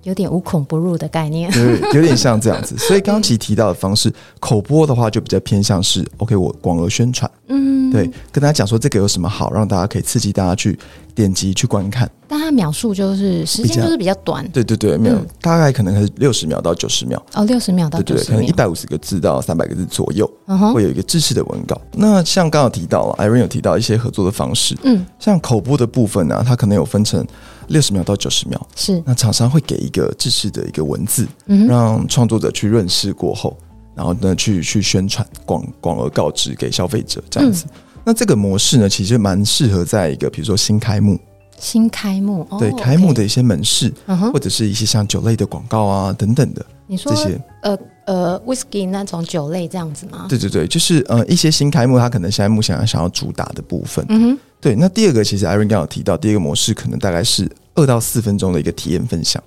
[0.05, 2.76] 有点无孔不入的概念，对， 有点像这样子。
[2.78, 10.78] 所以刚刚其实提到的方式，口播的话就比较偏向是 OK，我广而宣传，嗯，对，跟大家讲说这个有什么好，让大家可以刺激大家去。
[11.14, 17.22] 点击去观看，但它描述就是时间就是比较短，对对对，没有，大概可能是六十秒到九十秒。
[17.35, 20.31] 哦，六十秒到九十秒，可能一百五十个字到三百个字左右，
[20.72, 21.81] 会有一个制式的文稿。
[21.92, 27.27] 那像刚刚提到了，Irene 有提到一些合作的方式，嗯，像口播的部分呢，它可能有分成
[27.68, 29.03] 六十秒到九十秒，是。
[29.05, 33.57] 那厂商会给一个制式的一个文字，嗯，让创作者去认识过后，
[33.94, 37.66] 然后呢去去宣传，广广而告之给消费者这样子。
[38.04, 41.18] 那这个模式呢，其实蛮适合在一个比如说新开幕、
[41.58, 46.64] 新开幕，对、哦、开幕的一些门市，嗯、或者是一些像酒类的广告啊等等的。
[46.86, 50.26] 你说这些呃呃，whisky 那种酒类这样子吗？
[50.28, 54.04] 对对对，就是呃一些新开幕，它可能现在目前想要主打的部分。
[54.08, 54.74] 嗯哼，对。
[54.74, 59.42] 那第二个，其实 Irene 刚刚有提到，第二个模式可能大概是二到四分钟的一个体验分享。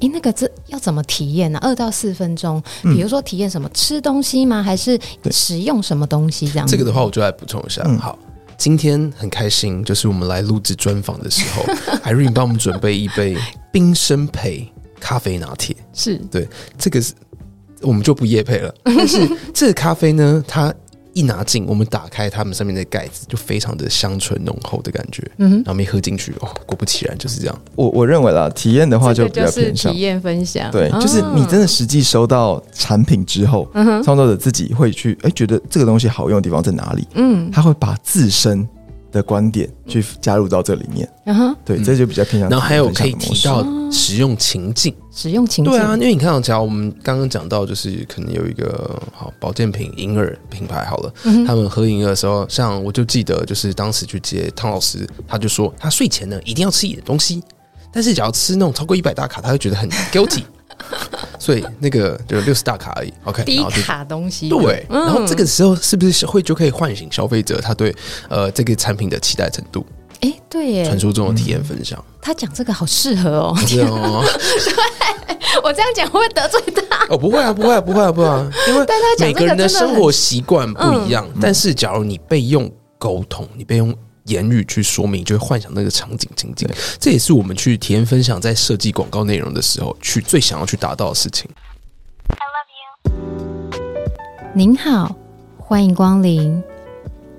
[0.00, 1.58] 诶，那个这要怎么体验呢？
[1.62, 4.62] 二到四分钟，比如说体验什么、嗯、吃东西吗？
[4.62, 4.98] 还是
[5.30, 6.66] 使用什么东西这样？
[6.66, 7.82] 这个的话，我就来补充一下。
[7.84, 8.18] 嗯、好，
[8.58, 11.64] 今天很开心，就是我们来录制专访的时候，
[12.04, 13.36] Irene 帮我们准备一杯
[13.72, 15.76] 冰生培咖啡拿铁。
[15.92, 17.12] 是对，这个是
[17.80, 18.74] 我们就不夜配了。
[18.84, 20.74] 但是 这个咖啡呢，它。
[21.14, 25.22] 一拿进，我们打开它们上面的盖子，就非常的香醇浓厚的感觉。
[25.38, 27.62] 嗯，然后没喝进去哦，果不其然就是这样。
[27.76, 30.70] 我我认为啦，体验的话就比较偏向体验分享。
[30.70, 37.06] 对，就是你真的实际收到产品之后，嗯哼，创作者自己会去哎觉得这个东西好用的地方在哪里？
[37.14, 38.68] 嗯，他会把自身
[39.14, 42.50] 的观点去加入到这里面，嗯哼，对，这就比较偏向。
[42.50, 51.12] 然后还有可以提到使用情境，使用情境，对啊，因为你看，假如我们刚刚讲到，就是可能有一个好保健品银耳品牌好了，
[51.46, 57.40] 他们喝银耳的时候，像我就记得，就是当时去接汤老师，他就说他睡前呢一定要吃一点东西，
[57.92, 60.42] 但是只要吃那种超过一百大卡，他会觉得很 guilty。
[61.38, 64.86] 所以那个就六十大卡而已，OK，低卡东西，对。
[64.88, 67.94] 然后这个时候是不是会就可以唤醒消费者他对
[68.28, 69.84] 呃这个产品的期待程度？
[70.20, 72.02] 哎，对耶，传说中的体验分享。
[72.22, 74.24] 他讲这个好适合哦，是哦。
[75.26, 77.06] 对，我这样讲会不会得罪他？
[77.10, 78.86] 哦，不会啊，不会啊，不会啊，不会啊， 因为
[79.18, 81.28] 每个人的生活习惯不一样。
[81.40, 83.94] 但是假如你被用沟通，你被用。
[84.24, 91.48] 言语去说明，就会幻想那个场景情景，这也是我们去体验分享在设计广告内容的时候，去最想要去达到的事情。
[92.28, 93.80] I love you。
[94.54, 95.14] 您好，
[95.58, 96.62] 欢迎光临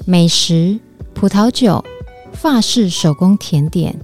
[0.06, 0.80] 美食、
[1.14, 1.84] 葡萄酒、
[2.34, 4.00] 法式手工甜点，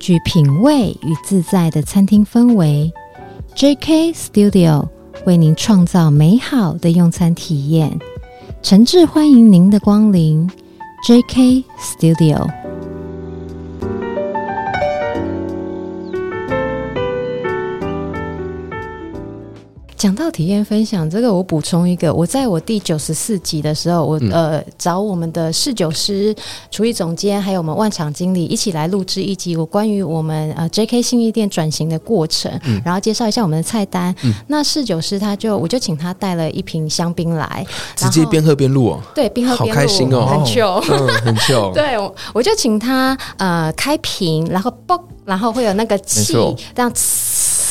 [0.00, 2.92] 具品味与自在的餐厅氛围。
[3.54, 4.88] JK Studio
[5.24, 7.96] 为您创造美好的用餐体验，
[8.60, 10.50] 诚挚欢迎您的光临。
[11.04, 12.63] JK Studio。
[20.04, 26.36] 讲到体验分享，这个我补充一个，我在我第九十四集的时候，我呃找我们的侍酒师、
[26.70, 34.14] 厨艺总监，还有我们万场经理一起来录制一集，我关于我们呃 JK 信义店转型的过程，嗯、然后介绍一下我们的菜单。
[34.24, 39.00] 嗯、那侍酒师他就我就请他带了一瓶香槟来，直接边喝边录哦。
[39.14, 41.72] 对，边喝边录，好开心哦，很糗，嗯，很糗。
[41.72, 41.96] 对，
[42.34, 46.34] 我就请他呃开瓶，然后嘣，然后会有那个气
[46.74, 46.92] 这样。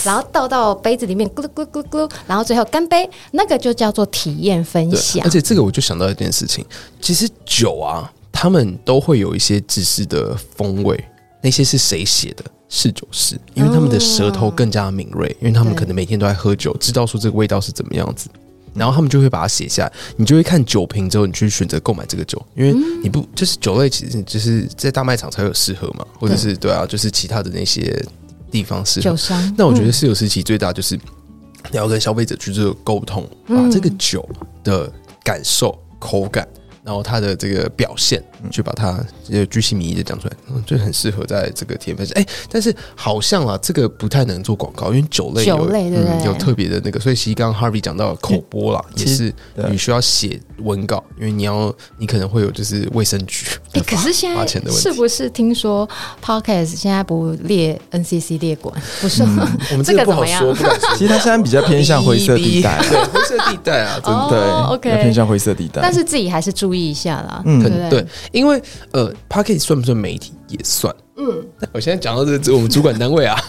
[0.03, 5.23] 然后倒到杯子里面，咕噜咕噜咕噜，然后最后干杯，那个就叫做体验分享。
[5.23, 6.65] 而且这个我就想到一件事情，
[7.01, 11.01] 其实酒啊，他们都会有一些自私的风味，
[11.41, 12.43] 那些是谁写的？
[12.75, 18.27] 侍酒师，因为他们的舌头更加敏锐，因为他们可能每天都在喝酒，知道说这个味道是怎么样子，
[18.73, 19.93] 然后他们就会把它写下来。
[20.17, 28.03] 你就会看酒瓶之后，你去选择购买这个酒，因为你不就是酒类，其实就是在大卖场才有适合嘛，或者是对啊，就是其他的那些。
[28.53, 29.01] 地方是
[29.57, 30.95] 那我觉得四九时期最大就是
[31.71, 34.23] 你要跟消费者去做沟通，把这个酒
[34.63, 34.89] 的
[35.23, 36.47] 感受、口感。
[36.85, 42.09] 然后它的这个表现，去把它呃巨细靡遗的讲出来，嗯，就很适合在这个分享。
[42.15, 46.13] 哎，但是好像啊，这个不太能做广告，因为酒类有酒类对不对？
[46.13, 49.33] 嗯，有特别的那个，所以其实刚刚 Harvey 讲到口播啦，也是
[49.69, 53.45] 你需要写文稿，因为你要你可能会有就是卫生局。
[53.73, 55.87] 哎，可是现在是不是听说
[56.23, 58.73] Podcast 现在不列 NCC 列管？
[59.01, 59.49] 不是吗？
[59.71, 60.89] 我们这个不好说，不敢说。
[60.95, 64.39] 其实它现在比较偏向灰色地带， 对灰色地带啊，真的对
[64.75, 65.81] ，OK，偏向灰色地带。
[65.81, 70.33] 但是自己还是注意一下啦，嗯，对，对，因为呃，Pocket 算不算媒体？
[70.49, 71.41] 也算，嗯。
[71.71, 73.39] 我现在讲到这个，我们主管单位啊，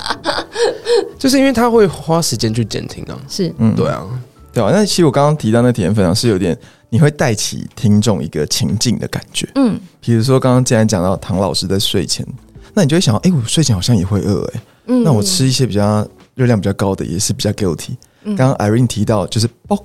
[1.18, 4.06] 就是因为他会花时间去监听啊，是，嗯，对啊，
[4.52, 4.70] 对啊。
[4.72, 6.56] 那其实我刚刚提到那体验分享是有点，
[6.90, 9.80] 你会带起听众一个情境的感觉，嗯。
[10.00, 12.26] 比如说刚刚既然讲到唐老师在睡前，
[12.74, 15.02] 那你就会想到，哎，我睡前好像也会饿，哎，嗯。
[15.02, 17.96] 那我吃一些比较热量比较高的，也是比较 guilty。
[18.36, 19.78] 刚刚 Irene 提到，就是嘣。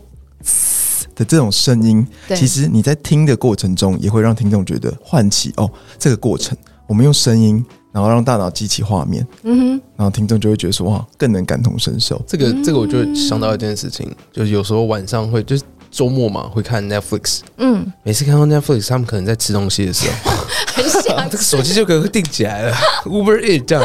[1.19, 12.19] 的这种声音，其实你在听的过程中，也会让听众觉得唤起哦，这个过程，我们用声音，然后让大脑激起画面，嗯哼，然后听众就会觉得说哇，更能感同身受。
[12.25, 20.32] 这个这个，我就想到一件事情，就是有时候晚上会，就是周末嘛，会看 Netflix，嗯，每次看到 Netflix，他们可能在吃东西的时候，
[20.73, 23.84] 很想，这个手机就可能会定起来了， Uber Eats 这样。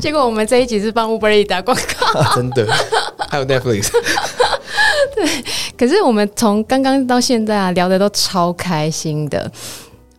[0.00, 2.66] 结果我们这一集是帮 Uber Eats 打广告， 啊，真的，
[3.28, 3.90] 还有 Netflix。
[5.16, 5.26] 对，
[5.76, 9.50] 可是我们从刚刚到现在啊，聊的都超开心的。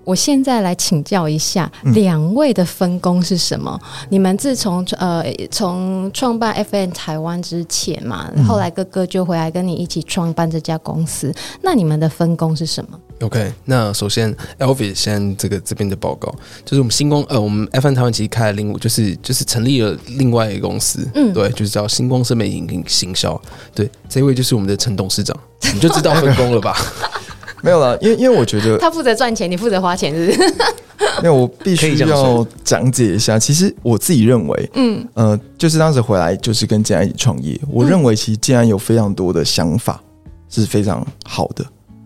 [0.04, 3.76] 我现在来请教一下，两位的分工是什么？
[3.82, 23.42] 嗯、你们自从呃从创办 FN 台湾之前嘛，后来哥哥就回来跟你一起创办这家公司，那你们的分工是什么？OK，那首先 Elvis 先这个这边的报告，就是我们星光呃，我们 FM 台湾其实开了另就是就是成立了另外一个公司，嗯，对，就是叫星光声媒行行销，
[23.74, 25.36] 对，这位就是我们的陈董事长，
[25.74, 26.76] 你就知道分工了吧？
[27.64, 30.56] 没有啦，因为因为我觉得 他负责赚钱，你负责花钱，是不是？
[31.22, 33.40] 没有，我必须要讲解一下。
[33.40, 40.02] 其实我自己认为，嗯呃，就是当时回来就是跟建安一起创业，我认为其实建安有非常多的想法
[40.50, 41.66] 是非常好的。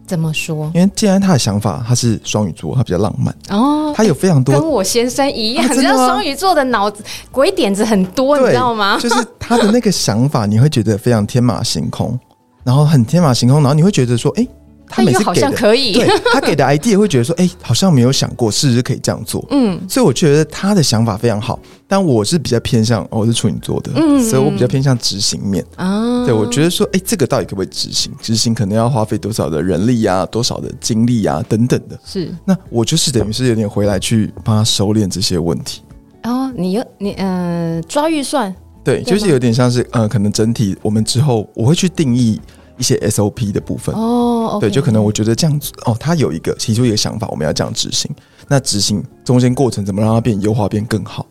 [0.10, 0.72] 怎么说？
[0.74, 3.93] 因为既然他的想法，他是双鱼座，他比较浪漫哦。
[3.95, 8.98] 他有非常多跟我先生一样，你知道双鱼座的脑子鬼点子很多，你知道吗？
[9.00, 12.17] 就是他的那个想法，你会觉得非常天马行空，
[12.63, 14.48] 然后很天马行空，然后你会觉得说，哎，
[14.90, 19.46] 他每次好像可以，对他给的 idea 会觉得说，哎、欸，好像没有想过，是不是可以这样做？
[19.52, 26.25] 嗯，所以我觉得他的想法非常好，但我是比较偏向，哦、我是处女座的，嗯，所以我比较偏向执行面啊。
[26.25, 28.12] 对，我觉得说，哎、欸，这个到底可不可以执行？
[28.19, 32.00] 执行可能要花费多少的人力啊，多少的精力啊，等等的。
[32.04, 35.81] 是，那我就是等于是有点回来去帮他收敛这些问题。
[36.23, 38.54] 哦，你又你嗯、呃，抓预算。
[38.83, 42.40] 对，就是有点像是，呃，可能整体我们之后我会去定义
[42.80, 44.58] 一些 SOP 的部分哦。
[44.60, 48.10] 对，就可能我觉得这样子哦，他有一个提出一个想法，我们要这样执行。
[48.48, 51.23] 那执行中间过程怎么让它变优化变更好？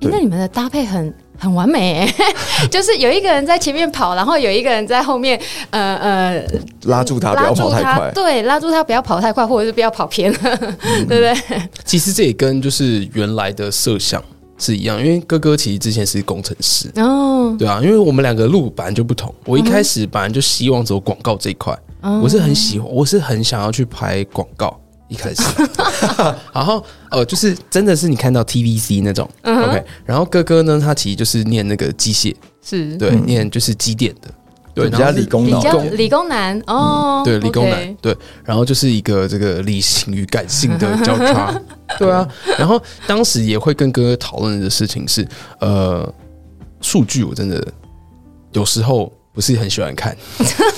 [0.00, 2.10] 那你们的搭配很很完美，
[2.70, 6.44] 就是有一个人在前面跑，然后有一个人在后面，呃呃，
[6.84, 8.10] 拉住他不要跑太快。
[8.14, 10.38] 对，拉住他不要跑太快，或者是不要跑偏了，
[10.80, 11.62] 嗯、对不对？
[11.84, 14.22] 其实这也跟就是原来的设想。
[14.60, 19.34] 是一样，因为哥哥其实之前是工程师哦，对啊，因为我们两个路本来就不同。
[19.46, 21.76] 我一开始本来就希望走广告这一块，
[22.22, 24.78] 我是很喜欢，我是很想要去拍广告。
[25.08, 25.42] 一开始，
[26.54, 26.80] 然后
[27.10, 29.84] 呃，就是真的是你看到 TVC 那种，OK。
[30.04, 32.32] 然后哥哥呢，他其实就是念那个机械，
[32.62, 34.32] 是对，念就是机电的。
[34.74, 37.22] 对，比较理工脑，比较理工男哦。
[37.24, 38.16] 对，理工男，对。
[38.44, 41.52] 然后就是一个这个理性与感性的交叉。
[41.98, 42.26] 对啊。
[42.58, 45.26] 然后当时也会跟哥哥讨论的事情是，
[45.60, 46.12] 呃，
[46.80, 47.66] 数据我真的
[48.52, 50.16] 有时候不是很喜欢看。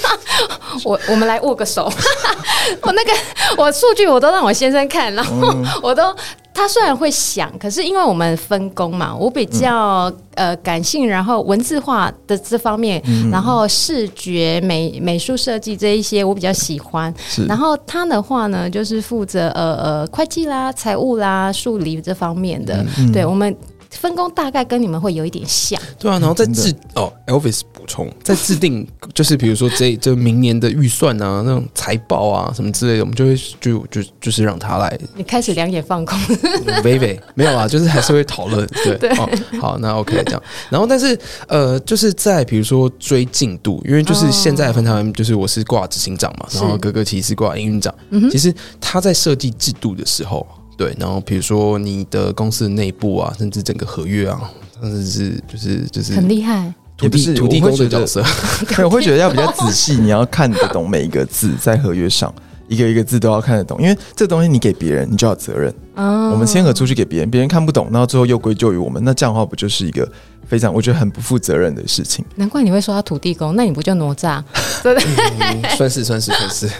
[0.84, 1.84] 我我们来握个手。
[2.82, 3.12] 我那个
[3.56, 6.14] 我数据我都让我先生看，然后我都。
[6.54, 17.12] 他虽然会想，可是因为我们分工嘛，我比较、嗯、呃感性，然后文字化的这方面，嗯、然后视觉美美术设计这一些我比较喜欢。
[17.48, 22.84] 然后他的话呢，就是负责呃呃会计啦、财务啦、数理这方面的。
[22.98, 23.56] 嗯、对我们。
[23.92, 34.98] 分工大概跟你们会有一点像，对啊，然后再制哦，Elvis 补充，再制定 就是比如说这这明年的预算啊，那种财报啊什么之类的，我们就会就就就是让他来。
[35.14, 36.18] 你开始两眼放空，
[36.84, 39.28] 微微没有啊，就是还是会讨论，对， 对哦，
[39.60, 40.42] 好，那 OK 这样。
[40.70, 47.94] 然后但是呃，就是在比如说追进度，因为就是现在分台就是我是挂执行长嘛，然后哥哥其实是挂营运长，
[48.30, 50.46] 其实他在设计制度的时候。
[50.76, 54.40] 对，然后比如说你的公司的内部啊，甚至整个合约啊，
[54.80, 58.22] 甚至是就是就是很厉害，土地土地公的角色，
[58.84, 62.32] 我会觉得要比较仔细，你要看得懂每一个字在合约上，
[62.68, 65.72] 一个一个字都要看得懂，因为这东西你给别人，你就要责任。
[65.94, 70.10] 哦，我们签合出去给别人，别人看不懂，然后最后又归咎于我们，那这样的话不就是一个
[70.46, 72.24] 非常我觉得很不负责任的事情？
[72.36, 74.42] 难怪你会说他土地公，那你不就哪吒？
[74.82, 75.76] 对不对？
[75.76, 76.70] 算是算是算是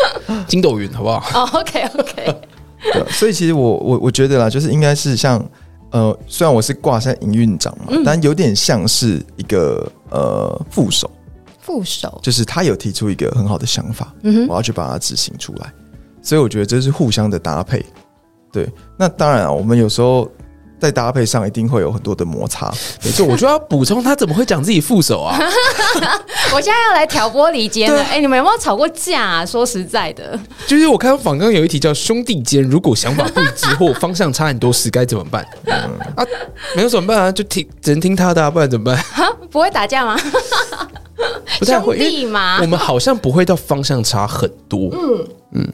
[0.48, 1.44] 筋斗云，好不好？
[1.44, 2.34] 哦，OK OK。
[2.92, 5.44] 对， 所以其实我我我觉得啦，就是应该是像
[5.90, 11.10] 呃，虽然我是挂在营运长嘛，嗯、但有点像是一个呃副手，
[11.60, 14.12] 副手就是他有提出一个很好的想法，
[14.48, 15.72] 我要去把它执行出来，
[16.22, 17.84] 所以我觉得这是互相的搭配。
[18.50, 18.68] 对，
[18.98, 20.30] 那当然啊，我们有时候。
[20.82, 22.68] 在搭配上一定会有很多的摩擦，
[23.04, 25.38] 没错，我就要补充，他怎么会讲自己副手啊？
[26.52, 28.02] 我现在要来挑拨离间了。
[28.02, 29.46] 哎、欸，你们有没有吵过架啊？
[29.46, 35.74] 说实在的，就是我看访刚有一题叫“兄弟间如果想法不一致或方向差很多时该怎么办？”嗯、
[36.16, 36.26] 啊，
[36.74, 37.30] 没有怎么办啊？
[37.30, 39.04] 就听只能听他的啊，不然怎么办？
[39.48, 40.18] 不会打架吗？
[41.60, 44.90] 不太会，兄弟嘛，我们好像不会到方向差很多。
[44.92, 45.72] 嗯嗯，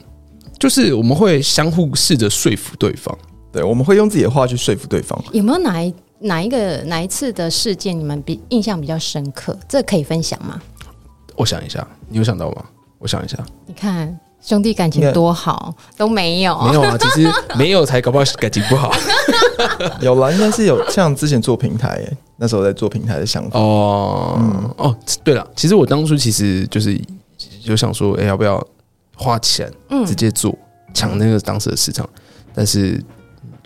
[0.58, 3.16] 就是我们会相互试着说服对方。
[3.50, 5.18] 对，我们会用自己的话去说服对方。
[5.32, 9.56] 有没有哪一哪一个哪一次的事件你们比印象比较深刻？
[9.68, 10.60] 这可以分享吗？
[11.36, 12.64] 我想一下，你有想到吗？
[12.98, 16.98] 我想一下，你看兄弟感情多好，都没有没有啊？
[16.98, 18.92] 其实 没有才搞不好感情不好。
[20.02, 20.84] 有啦，应该是有。
[20.90, 22.04] 像之前做平台，
[22.36, 24.36] 那时候在做平台的想法哦。
[24.38, 27.00] 嗯哦，对了，其实我当初其实就是
[27.64, 28.62] 就想说，哎，要不要
[29.16, 29.72] 花钱
[30.06, 30.52] 直接做
[30.92, 32.08] 抢那个当时的市场？
[32.54, 33.02] 但是。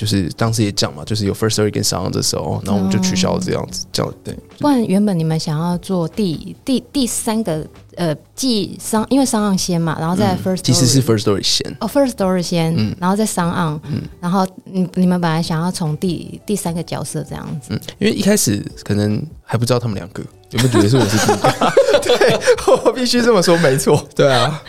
[0.02, 4.36] 就是当时也讲嘛，就是有 First Story 跟 SoundOn 的时候，然后我们就取消了这样子，这样对。
[4.58, 11.76] 不然原本你们想要做第第第三个呃，继 Sound，因为 SoundOn 先嘛，然后再 Firstory，其实是 First Story 先。
[11.78, 21.72] 哦，First Story 先，嗯，然后再 SoundOn，嗯，然后你你们本来想要从第第三个角色这样子，嗯，因为一开始可能还不知道他们两个有没有觉得是我是第一个，
[22.02, 22.40] 对，
[22.84, 24.60] 我必须这么说，没错，对啊。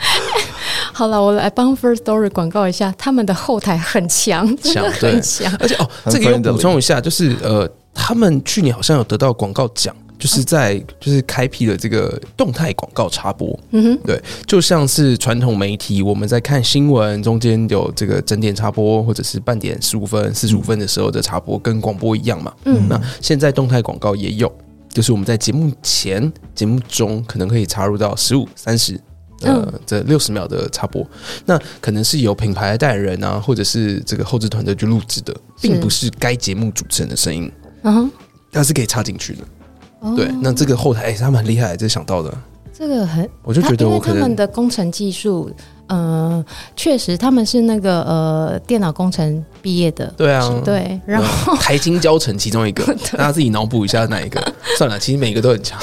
[0.93, 24.51] 好了，我来帮 First Story 广告一下，他们的后台很强，强很强，而且哦，这个要补充一下，就是呃，他们去年好像有得到广告奖，就是在就是开辟了这个动态广告插播，嗯哼，对，就像是传统媒体我们在看新闻中间有这个整点插播或者是半点十五分、四十五分的时候的插播，跟广播一样嘛，嗯，那现在动态广告也有，
[24.89, 28.99] 就是我们在节目前、节目中可能可以插入到十五、三十。
[29.49, 31.05] 呃，这六十秒的插播，
[31.45, 37.51] 那可能是由品牌代言人啊，或者是这个后置团队去录制的，并不是该节目主持人的声音。
[37.83, 38.11] 嗯哼，
[38.51, 39.43] 它是可以插进去的。
[39.99, 42.33] 哦、对，那这个后台，哎、欸，他们很厉害，这想到的。
[42.77, 45.49] 这个很，我就觉得我可能他，他们的工程技术，
[45.87, 50.07] 嗯、呃，确实他们是那个呃电脑工程毕业的。
[50.17, 50.99] 对啊，对。
[51.05, 52.83] 然后台金教程其中一个，
[53.15, 54.41] 大家自己脑补一下哪一个。
[54.77, 55.79] 算了，其实每一个都很强。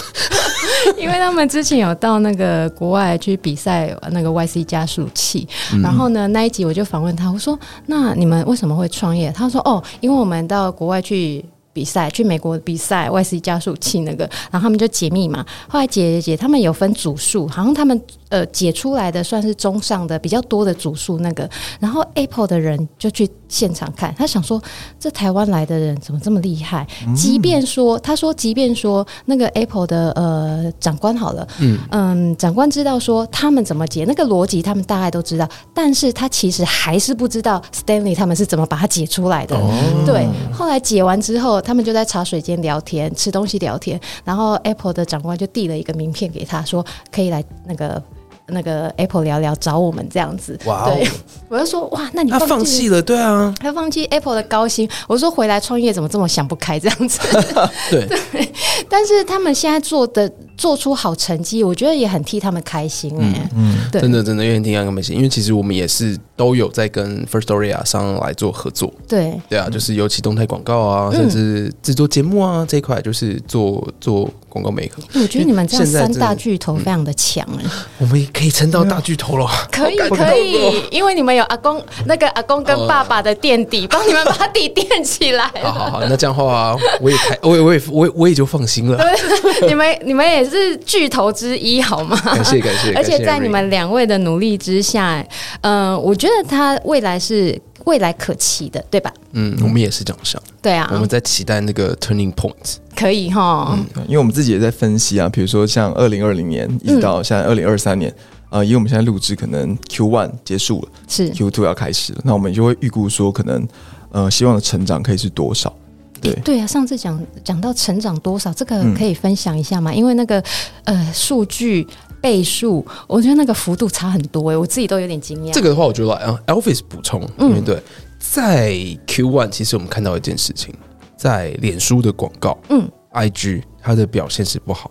[0.99, 15.47] 因为他们之前有到那个国外去比赛那个 YC 加速器，嗯、然后呢那一集我就访问他，我说：“那你们为什么会创业？”他说：“哦，因为我们到国外去。”比赛去美国比赛，YC 加速器那个，然后他们就解密嘛。
[15.68, 17.99] 后来解解解，他们有分组数，好像他们
[18.31, 21.47] 呃解出来的算是中上的比较多的组数那个。
[21.78, 24.61] 然后 Apple 的人就去现场看，他想说
[24.99, 26.87] 这台湾来的人怎么这么厉害？
[27.14, 39.55] 即便说他说，即便说那个 Apple 的呃长官好了，嗯嗯，长官知道说他们怎么解那个逻辑，他们大概都知道，但是他其实还是不知道 Stanley 他们是怎么把它解出来的。
[39.57, 39.70] 哦、
[40.07, 41.61] 对，后来解完之后。
[41.61, 48.03] 他们就在茶水间聊天，吃东西聊天，然后 Apple 的长官就递了一个名片给他，说可以来那个
[48.51, 50.59] 那个 Apple 聊聊，找我们这样子。
[50.66, 51.09] 哇 Wow，对，
[51.48, 54.88] 我就说哇，那你他放弃了，对啊，他放弃 Apple 的高薪。
[55.09, 57.20] 我说回来创业怎么这么想不开这样子？
[57.90, 58.53] 对， 对，
[58.88, 60.30] 但是他们现在做的。
[60.61, 63.72] 做出好成绩，我觉得也很替他们开心哎、欸嗯。
[63.72, 68.92] 嗯，对，真的真的，因为替他们开心，因为其实我们也是都有在跟 Firstory 啊上来做合作。
[69.08, 75.02] 对，对啊，就是尤其动态广告啊，嗯、甚至制作节目啊这一块，就是做做广告媒合。
[75.14, 77.70] 我觉得你们这样三大巨头非常的强哎、欸。
[77.96, 79.48] 我们也可以撑到大巨头了。
[79.72, 85.50] 可以可以，因为你们有阿公那个阿公跟爸爸的垫底， 帮你们把底垫起来。
[85.62, 88.98] 好好好，那这样的话，我也开，我也我也我也我也就放心了。
[89.00, 90.49] 对，你们你们也。
[90.51, 92.20] 是巨头之一，好吗？
[92.24, 95.24] 感谢感谢， 而且在你们两位的努力之下，
[95.61, 99.12] 嗯、呃，我觉得他未来是未来可期的，对吧？
[99.32, 100.42] 嗯，我们也是这样想。
[100.61, 103.78] 对啊，我们在期待那个 turning point，可以哈。
[103.78, 108.12] 嗯，因为我们自己也在分析啊，比如说像二零二零年一直到现在二零二三年，
[108.51, 113.66] 呃，因为我们现在录制可能 Q one 结束了，是 Q two 要开始了，那我们就会预估说，可能
[114.11, 115.72] 呃，希望的成长可以是多少？
[116.20, 119.90] 对对啊，上次讲讲到成长多少，这个可以分享一下吗？
[119.90, 120.42] 嗯、因为那个
[120.84, 121.86] 呃数据
[122.20, 125.52] 倍数，我觉得那个幅度差很多哎、欸，我自己都有点惊讶。
[125.52, 127.82] 这个的话，我觉得啊，Elvis 补充，嗯，对，
[128.18, 128.74] 在
[129.06, 130.74] Q One 其实我们看到一件事情，
[131.16, 134.90] 在脸书的广告，嗯，IG 它的表现是不好，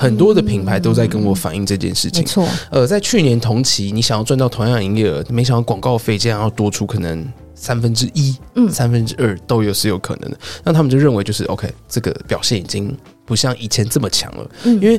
[0.00, 2.22] 很多的品牌都在跟我反映这件事情。
[2.22, 7.26] 嗯、没错，呃，在去年同期，你想要赚到同样营业额，没想到广告费竟然要多出可能。
[7.54, 10.38] 三分之一，嗯，三分之二都有是有可能的。
[10.64, 12.96] 那他们就认为就是 OK，这个表现已经
[13.26, 14.50] 不像以前这么强了。
[14.64, 14.98] 嗯，因为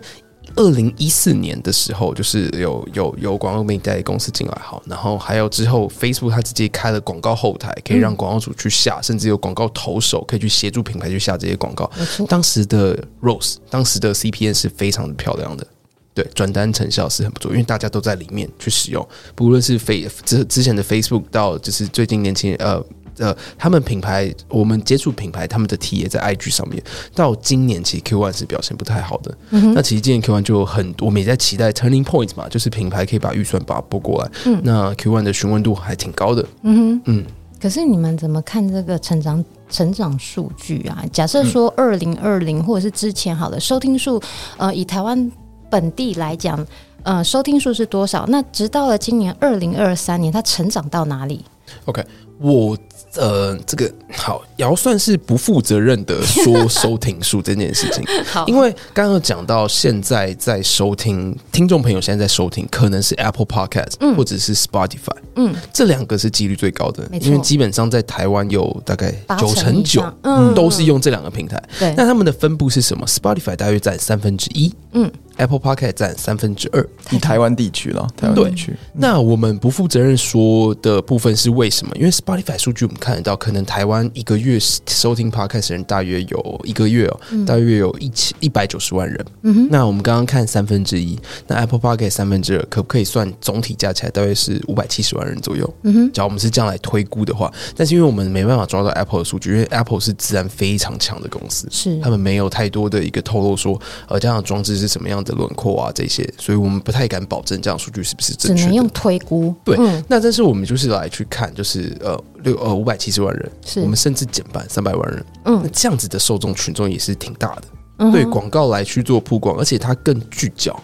[0.56, 11.90] 二零一四年的时候，就是有有有广告媒体代理公司进来，好，然后还有之后 Facebook 它直接开了广告后台，可以让广告主去下，嗯、甚至有广告投手可以去协助品牌去下这些广告。
[12.28, 15.66] 当时的 Rose，当时的 CPN 是非常的漂亮的。
[16.14, 22.84] 对，转单成效是很不错，因为大家都在里面去使用，不论是 Face 之之前的 Facebook 到就是最近年轻呃
[23.22, 26.84] 呃，他们品牌我们接触品牌，他们的 T 也在 IG 上面，
[27.16, 29.38] 到今年其实 Q One 是表现不太好的。
[29.52, 34.32] 嗯、哼那其实今年 Q One 就很多，我们也在期待 Turning Point 嘛，就是品牌可以把预算把它拨过来。
[34.46, 36.46] 嗯，那 Q One 的询问度还挺高的。
[36.64, 37.26] 嗯哼嗯，
[37.62, 41.06] 可是你们怎么看这个成长成长数据啊？
[41.14, 44.22] 假设说二零二零或者是之前好的收听数，
[44.58, 45.32] 呃，以台湾。
[45.72, 46.68] 本地来讲，
[47.04, 48.26] 呃，收听数是多少？
[48.28, 51.46] 那直到了今年二零二三年，它成长到哪里
[51.86, 52.04] ？OK，
[52.42, 52.78] 我。
[53.16, 58.04] 呃，这个好，也要算是不负责任的说收听数这件事情。
[58.26, 71.62] 好，因为刚刚讲到现在在收听听众朋友现在在收听，可能是 Apple Podcast，嗯，或者是 Spotify，嗯，这两个是几率最高的，因为基本上在台湾有大概九成九，嗯，都是用这两个平台。
[71.80, 78.74] 对，那他们的分布是什么？Spotify 大约占三分之一，嗯，Apple Podcast 占三分之二，以台湾地区了，台湾地区。
[78.94, 81.94] 那我们不负责任说的部分是为什么？
[81.98, 83.02] 因为 Spotify 数据我们。
[83.02, 89.26] 看得到，可能台湾一个月收听 Podcast 人大约有一个月哦，嗯、大约有一千一百九十万人。
[89.42, 95.68] 嗯哼，那我们刚刚看三分之一，那 Apple Podcast 三分之二，可不可以算总体加起来大约是五百七十万人左右？
[95.82, 109.54] 嗯哼，假如我们是这样来推估的话，但是因为我们没办法抓到 Apple 的数据，因为 Apple 是自然非常强的公司，是他们没有太多的一个透露说，呃，这样的装置是什么样的轮廓啊这些，所以我们不太敢保证这样数据是不是正确的，只能用推估。
[109.64, 112.22] 对，嗯、那但是我们就是来去看，就是呃。
[112.44, 113.82] 六呃五百七十万人，是。
[113.82, 117.64] 我们甚至减半三百万人，嗯，那这样子的受众群众也是挺大的，
[118.00, 120.76] 嗯、对广告来去做曝光，而且它更聚焦，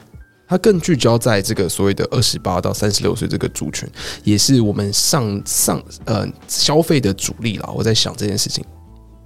[0.47, 3.89] 它更聚焦在这个所谓的二十八到三十六岁这个族群，
[4.23, 7.67] 也是我们上上呃消费的主力啦。
[7.75, 8.63] 我在想这件事情，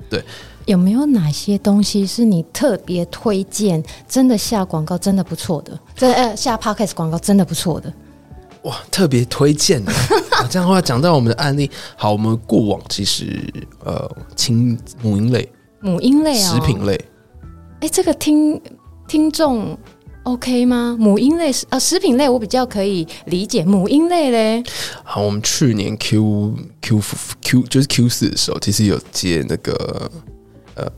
[0.09, 0.23] 对，
[0.71, 3.83] 有没有哪些东西是你特别推荐？
[4.07, 7.93] 真的下广告真的不错的，这呃下 Podcast 广告真的不错的。
[8.63, 9.83] 哇，特别推荐
[10.49, 13.37] 这样的话讲到我们的案例，好，我们过往其实
[13.83, 15.51] 呃，亲母婴类、
[15.81, 16.99] 母婴类啊、食品类，
[17.81, 18.61] 哎，这个听
[19.09, 19.77] 听众
[20.23, 20.95] OK 吗？
[20.97, 24.63] 母婴类是啊，食品类我比较可以理解，母婴类嘞。
[25.03, 27.01] 好，我们去年 Q Q
[27.41, 30.09] Q 就是 Q 四的时候，其实有接那个
[30.75, 30.91] 呃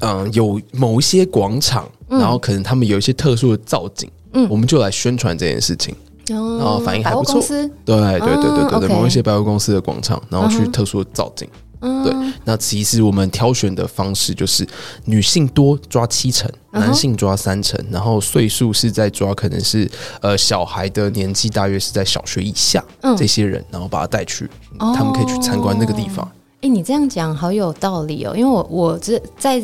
[0.00, 5.94] 嗯、呃，有某一些广场，然后可能他们有一些特殊的造景，嗯，我们就来宣传这件事情。
[6.28, 7.40] 然后反应还不错，
[7.84, 11.48] 对对对对对对，某一些百货公司的广场，然后去特殊的造景，
[11.80, 12.14] 对。
[12.44, 14.64] 那其实我们挑选的方式就是
[15.06, 19.90] 女性多抓七成，男性抓三成，然后岁数是在抓可能是
[20.20, 22.84] 呃小孩的年纪大约是在小学以下
[23.18, 24.48] 这些人，然后把他带去，
[24.78, 26.30] 他们可以去参观那个地方。
[26.60, 29.62] 哎，你这样讲好有道理哦，因为我我这在。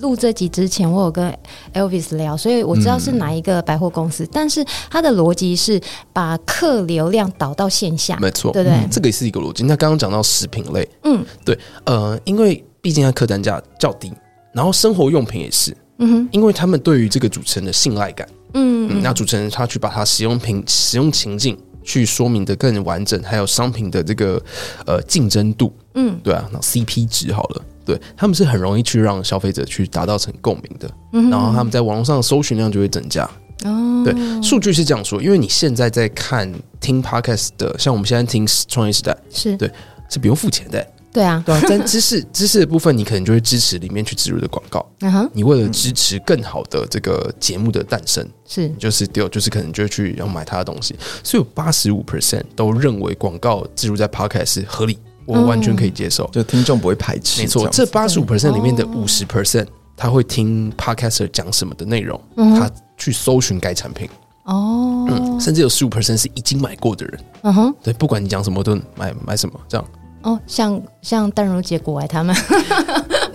[0.00, 1.34] 录这集之前，我有跟
[1.72, 4.24] Elvis 聊，所以我知道是哪一个百货公司。
[4.24, 5.80] 嗯、但是他的逻辑是
[6.12, 8.90] 把客流量导到线下，没错，对不对、嗯？
[8.90, 9.64] 这个也是一个逻辑。
[9.64, 14.12] 那刚刚讲到食品类，嗯，对，呃，因为毕竟它客单价较低，
[14.52, 24.42] 然后生活用品也是，嗯哼，因为他们对于这个主持人的信赖感，嗯，嗯，那主持人他去把他使用品使用情境去说明的更完整，还有商品的这个
[24.84, 27.64] 呃竞争度，嗯，对啊，那 CP 值好了。
[27.86, 33.22] 对，他们是很容易去让消费者去达到成共鸣的，嗯、然后他们在网络上的搜寻量就会增加。
[33.64, 34.12] 哦，对，
[34.42, 39.56] 数据是这样说，因为你现在在看听 Podcast 的，像我们现在听创业时代，是。
[39.56, 39.70] 对，
[40.10, 40.84] 是不用付钱的。
[41.12, 44.84] 对啊，对啊，但知识 知识的部分，你可能就会支持里面去植入的广告。
[45.32, 50.94] 你为了支持更好的这个节目的诞生，是就是丢，就是可能就去要买他的东西。
[51.22, 54.98] 所以有八十五 percent 都认为广告植入在 Podcast 是合理。
[55.26, 57.42] 我完全可以接受，嗯、就听众不会排斥。
[57.42, 59.66] 没错，这八十五 percent 里面的五十 percent，
[59.96, 64.08] 他会听 podcaster 讲什么的内容，嗯、他去搜寻该产品。
[64.44, 67.20] 哦，嗯，甚至有十五 percent 是已经买过的人。
[67.42, 69.84] 嗯哼，对，不管你讲什么都买买什么这样。
[70.22, 72.32] 哦，像像淡如姐、国外他们，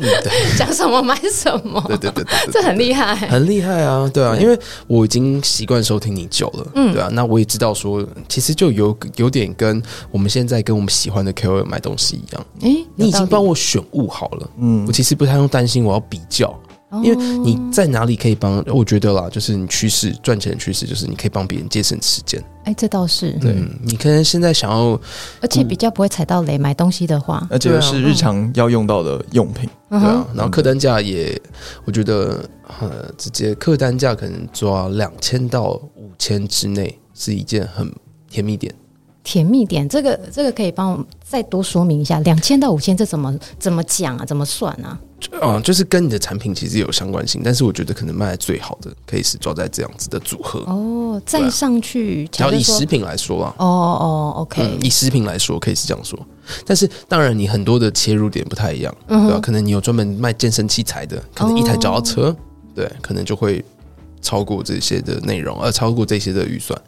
[0.57, 9.81] 讲什么买什么，对对对对，这很厉害，很厉害啊，对啊，因为我已经习惯收听你久了，嗯，对啊，那我也知道说，其实就有有点跟
[10.11, 16.53] 我们现在跟我们喜欢的 KOL 买东西一样，诶，你已经帮我选物好了，嗯，我其实不太用担心我要比较。
[17.03, 18.63] 因为你在哪里可以帮？
[18.67, 22.41] 我觉得啦，就是你趋势赚钱的趋势，就是你可以帮别人节省时间。
[22.63, 23.31] 哎，这倒是。
[23.41, 24.99] 对，你可能现在想要，
[25.41, 26.61] 而且比较不会踩到雷。
[26.61, 29.67] 买东西的话，而且是日常要用到的用品。
[29.89, 31.41] 对啊，然后客单价也，
[31.85, 32.47] 我觉得
[32.79, 37.91] 呃，直接客单价可能抓两千到五千之内是一件很
[38.29, 38.71] 甜蜜点。
[39.23, 44.25] 甜蜜点，这个这个可以帮我再多说明一下，两千到五千这怎么怎么讲啊？
[44.25, 44.99] 怎么算啊？
[45.39, 51.21] 嗯，就是跟你的产品其实有相关性，但是我觉得可能卖的最好的可以是抓在这样子的组合哦。
[51.23, 56.17] 再上去，然后以食品来说啊，哦哦，OK，嗯，以食品来说可以是这样说，
[56.65, 59.39] 但是当然你很多的切入点不太一样，嗯、对吧？
[59.39, 62.35] 可能你有专门卖健身器材的，可能一台脚踏车，哦，
[62.73, 63.63] 对，可能就会
[64.21, 66.79] 超过这些的内容，呃，超过这些的预算。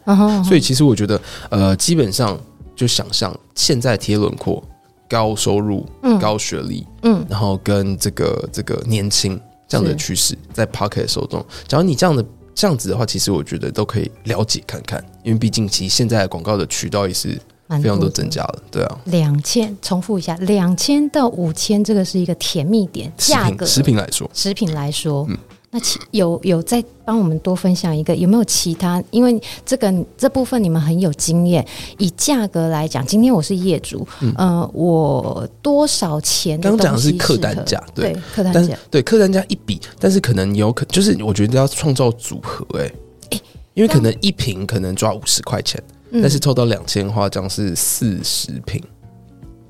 [0.44, 1.20] 所以其实我觉得，
[1.50, 2.38] 呃，基本上
[2.76, 4.62] 就想象现在贴轮廓。
[5.06, 12.24] 高收入、嗯、高学历，嗯，然后跟这个这个年轻这样的趋势，在 Pocket 手中，假如你这样的
[12.54, 18.98] 这样子的话，其实我觉得都可以了解看看，因为毕竟其实现在的广告的渠道也是非常多增加了，对啊。
[19.04, 23.66] 两千，重复一下，两千到五千，这个是一个甜蜜点价格。
[23.66, 25.36] 食品来说，食品来说，嗯。
[25.74, 29.02] 那其有有再帮我们多分享一个有没有其他？
[29.10, 31.66] 因为这个这部分你们很有经验。
[31.98, 36.60] 以价格来讲，今天我是业主，嗯、呃，我多少钱？
[36.60, 42.94] 刚讲的是客单价，对，客单价，对客单价一比，但是可能有可就是我觉得要创造组合、欸，
[43.30, 43.40] 哎，
[43.74, 48.80] 因为可能一瓶可能抓五十块钱，嗯、但是凑到两千的话，将是四十瓶。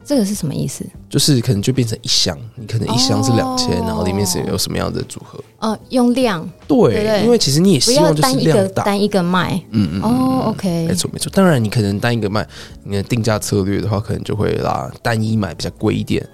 [0.07, 0.85] 这个是什么意思？
[1.09, 5.43] 就是可能就变成一箱，你可能一箱是两千，然后里面是有什么样的组合？
[5.65, 11.31] 哦，用量对，因为其实你也希望就是量大，单一个卖，嗯嗯哦，OK，没错没错。
[11.35, 12.47] 当然，你可能单一个卖，
[12.83, 16.27] 你的定价策略的话，可能就会啦，单一买比较贵一点，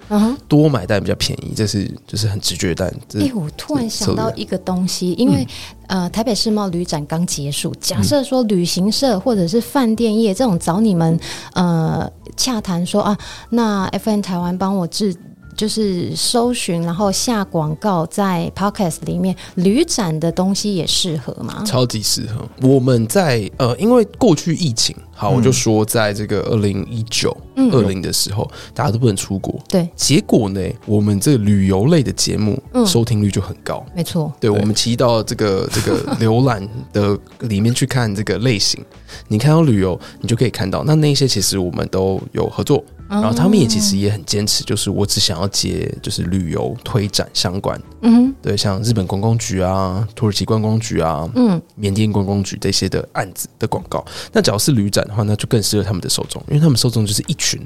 [0.49, 2.93] 多买但比较便宜，这是就是很直觉的。
[3.13, 5.47] 哎，我突然想到一个东西，因为。
[5.87, 7.75] 呃，台北世贸旅展刚结束。
[7.81, 11.19] 假设说旅行社或者是饭店业这种找你们
[11.51, 13.17] 呃洽谈说啊，
[13.49, 15.13] 那 FN 台湾帮我制
[15.55, 21.63] 就是搜寻，然后下广告在 Podcast 里面，旅展的东西也适合吗？
[21.65, 22.47] 超级适合。
[22.67, 27.29] 我们在呃，因为过去疫情，好，我就说在这个二零一九、
[27.71, 29.87] 二零的时候，大家都不能出国，对。
[29.95, 33.85] 结果呢，我们这旅游类的节目，收听率就很高。
[33.95, 34.33] 没错。
[34.39, 38.83] 对，我们骑到这个 这个浏览的里面去看这个类型，
[39.27, 42.83] 你看到旅游，你就可以看到，那那些其实我们都有合作。
[43.07, 54.05] 然后他们也其实也很坚持，就是我只想要接就是旅游推展相关，嗯，对，像日本观光局啊、土耳其观光局啊、嗯、缅甸观光局这些的案子的广告。
[54.31, 57.61] 那只要是旅展的话，那就更适合他们的受众，因为他们受众就是一群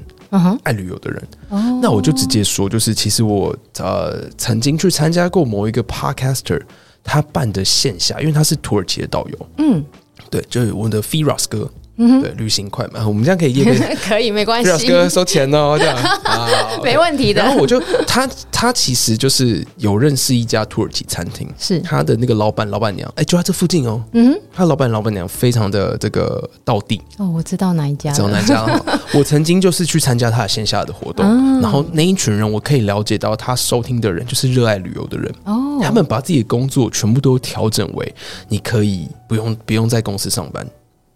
[0.64, 1.28] 爱旅游的人。
[1.50, 6.60] 嗯、那我就直接说，就是其实我呃曾经去参加过某一个 Podcaster
[7.02, 9.84] 他办的线下，因为他是土耳其的导游，嗯，
[10.28, 11.70] 对，就是我们的 Firas 哥。
[11.98, 13.64] 嗯，对，旅行快嘛，我们这样可以业
[14.06, 14.86] 可以没关系。
[14.88, 16.48] 哥收钱哦， 这样 啊，
[16.82, 17.42] 没问题的。
[17.42, 24.02] 然后我就他他其实就是有认识一家土耳其餐厅，是他的那个老板老板娘，哎，就在这附近哦。
[24.12, 28.66] 嗯，他老板老板娘非常的这个道地哦，我知道哪一家，知道哪一家。
[29.14, 31.24] 我曾经就是去参加他的线下的活动，
[31.60, 35.80] 然后那一群人，我可以了解到他收听的人就是热爱旅游的人哦。
[35.82, 38.14] 他们把自己的工作全部都调整为
[38.48, 40.66] 你可以不用不用在公司上班。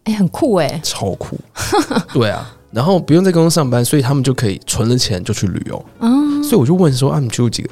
[0.04, 1.38] 哎、欸，很酷哎、欸，超酷，
[2.12, 5.84] 对啊，然后不用在公司上班，所以他们就可以存了钱就去旅游。
[6.00, 7.70] 嗯，所以我就问说，啊，你去过几个？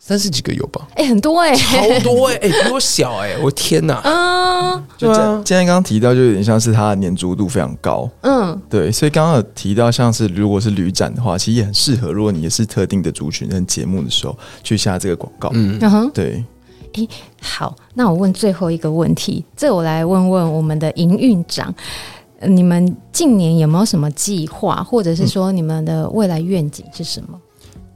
[0.00, 0.88] 三十几个有吧？
[0.94, 4.00] 哎、欸，很多哎、欸，超多哎、欸， 哎、欸，比我小哎、欸，我天哪！
[4.02, 8.08] 嗯，就今今天刚刚提到，就有点像是它的粘着度非常高。
[8.22, 12.10] 嗯，对，所以刚刚有提到，像是如果是旅展的话，其实也很适合。
[12.10, 15.50] 如果你也是特定的族群跟节目的时候，去下这个广告。
[15.52, 15.78] 嗯，
[16.14, 16.42] 对。
[16.98, 17.08] 哎，
[17.40, 21.74] 好，那我问最后一个问题，这我来问问我们的营运长，
[22.46, 27.40] 你们近年有没有什么计划，或者是说你们的未来愿景是什么？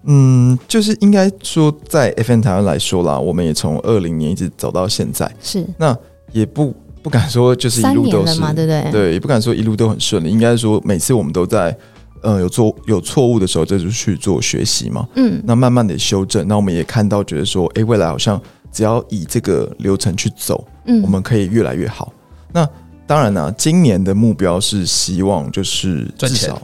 [0.04, 5.96] 嗯，就是应该说，在 FM 台湾来说啦，我们也从二零年一直走到现在，是那
[6.32, 8.90] 也不不敢说就是一路都是嘛，对不对？
[8.90, 11.76] 对，也不敢说一路都很顺利，应该说每次我们都在。
[12.24, 15.04] 嗯，有做有错误的时候，这就去做学习嘛。
[15.16, 16.46] 嗯，那慢慢的修正。
[16.46, 18.40] 那我们也看到，觉得说，哎、欸，未来好像
[18.72, 22.12] 只要以这个流程去走，嗯，我们可以越来越好。
[22.52, 22.66] 那
[23.06, 26.50] 当然呢、啊，今年的目标是希望就是赚钱。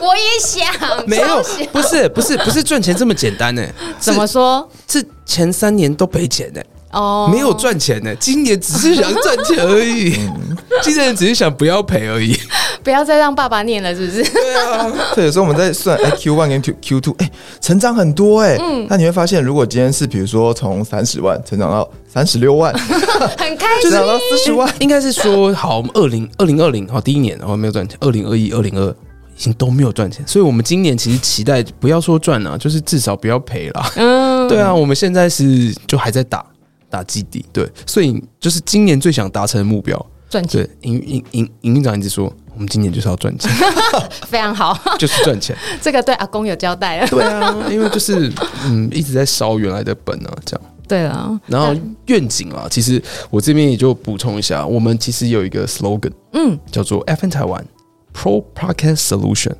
[0.00, 1.42] 我也想，没有，
[1.72, 3.72] 不是，不是，不是赚钱这么简单呢、欸。
[4.00, 4.68] 怎么说？
[4.88, 6.66] 是前三年都赔钱呢、欸。
[6.90, 10.18] 哦，没有赚钱呢，今年只是想赚钱而已。
[10.82, 12.34] 今年只是想不要赔而已，
[12.82, 14.22] 不要再让爸爸念了，是不是？
[14.32, 18.56] 对啊，对，有时候我们在算哎，Q one 跟 Q Q two，哎，成长很多哎。
[18.60, 22.72] 嗯，那你会发现，如果今天是比如说从三十万成长到三十六万，
[23.36, 28.88] 很开心，成长到四十万， 应该是说好，我们二零二零二零好第一年然后没有赚钱，二零二一、二零二
[29.36, 33.92] 已经都没有赚钱，所以我们今年其实期待不要说赚啊，就是至少不要赔了。
[33.96, 36.44] 嗯， 对啊，我们现在是就还在打。
[36.90, 40.64] 打基底，对，所以就是今年最想达成的目标，赚钱。
[40.64, 43.48] 对，营营营营运长一直说，我们今年就是要赚钱，
[44.26, 45.56] 非常好， 就是赚钱。
[45.80, 48.30] 这个对阿公有交代了，对啊，因为就是
[48.64, 50.66] 嗯一直在烧原来的本啊，这样。
[50.88, 51.72] 对啊，然后
[52.06, 53.00] 愿景啊，其实
[53.30, 57.64] 我这边也就补充一下，我们其实有一个 slogan，嗯，叫做台湾
[58.12, 59.52] Pro Podcast Solution。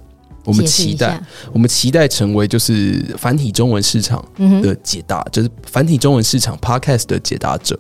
[0.44, 1.20] 我们期待，
[1.53, 4.24] 我们期待成为就是繁体中文市场
[4.62, 7.78] 的解答，嗯、就是繁体中文市场 podcast 的解答者。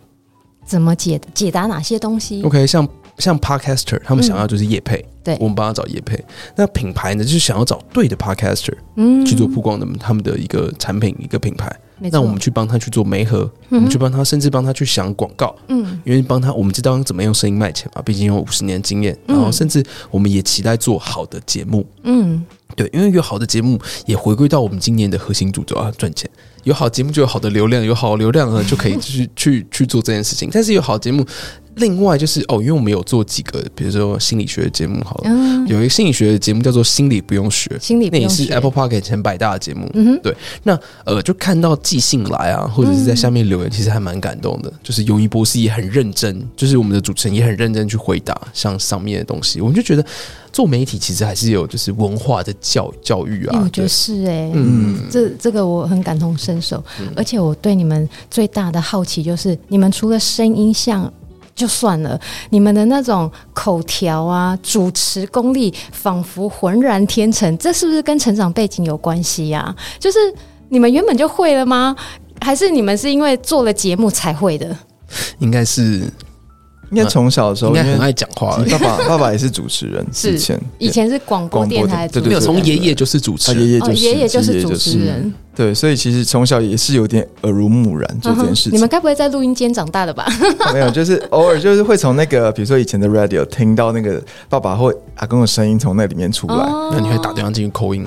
[0.66, 2.86] 怎么解解答哪些东西？OK，像
[3.18, 6.22] 像 podcaster，他们想要就是业配，嗯、对，我们帮他找业配。
[6.56, 11.70] 那品牌呢，就是想要找对的 podcaster，嗯，去做曝光的他们的一个产品一个品牌。
[12.12, 13.40] 那我们去帮他去做媒合，
[13.70, 22.46] 嗯、我们去帮他，甚至帮他去想广告，嗯，因为帮他，我们知道怎么用声音卖钱嘛，毕竟有五十年经验，然后甚至我们也期待做好的节目，嗯，
[22.76, 26.30] 对，因为有好的节目也回归到我们今年的核心主轴啊，赚钱，
[26.62, 31.26] 有好节目就有好的流量，有好流量呢就可以 去去去做这件事情，但是有好节目。
[31.78, 37.70] 另外就是哦，因为我们有做几个，比如说心理学的节目，好了，嗯、有一个心理学的节目叫做《心理不用学》，
[38.10, 39.90] 那也是 Apple Podcast 前百大的节目。
[40.22, 40.34] 对。
[40.62, 44.68] 那呃，就看到寄信来啊，或者是在下面留言，其实还蛮感动的。
[44.68, 49.60] 嗯、就是尤一博士也很认真，就是我们的主持人也很认真去回答像上面的东西。
[49.60, 50.04] 我们就觉得
[50.52, 53.60] 做媒体其实还是有就是文化的教教育啊。
[53.62, 56.82] 我觉得是哎、欸，嗯，这这个我很感同身受。
[57.00, 61.12] 嗯、而且我对你们最大的好奇就是，你们除了声音像。
[61.58, 62.18] 就算了，
[62.50, 69.74] 你们的那种口条啊，主持功力仿佛浑然天成，这是不是跟成长背景有关系呀？
[69.98, 70.18] 就是
[70.68, 71.96] 你们原本就会了吗？
[72.40, 74.78] 还是你们是因为做了节目才会的？
[75.40, 76.02] 应该是
[76.90, 78.56] 应该从小的时候应该很爱讲话。
[78.70, 85.34] 爸爸爸爸也是主持人，是以前以前是广播电台主持人，没有从爷爷就是主持人，爷爷就是爷爷就是主持人。
[85.58, 88.74] 对，所以其实从小也是有点耳濡目染做这件事情。
[88.78, 90.24] 你们该不会在录音间长大的吧？
[90.72, 98.06] 没有，就是偶尔就是会从那个，比如说以前的 radio 听到那个爸爸或阿公的声音从那里面出来，那你会打电话进去 call in？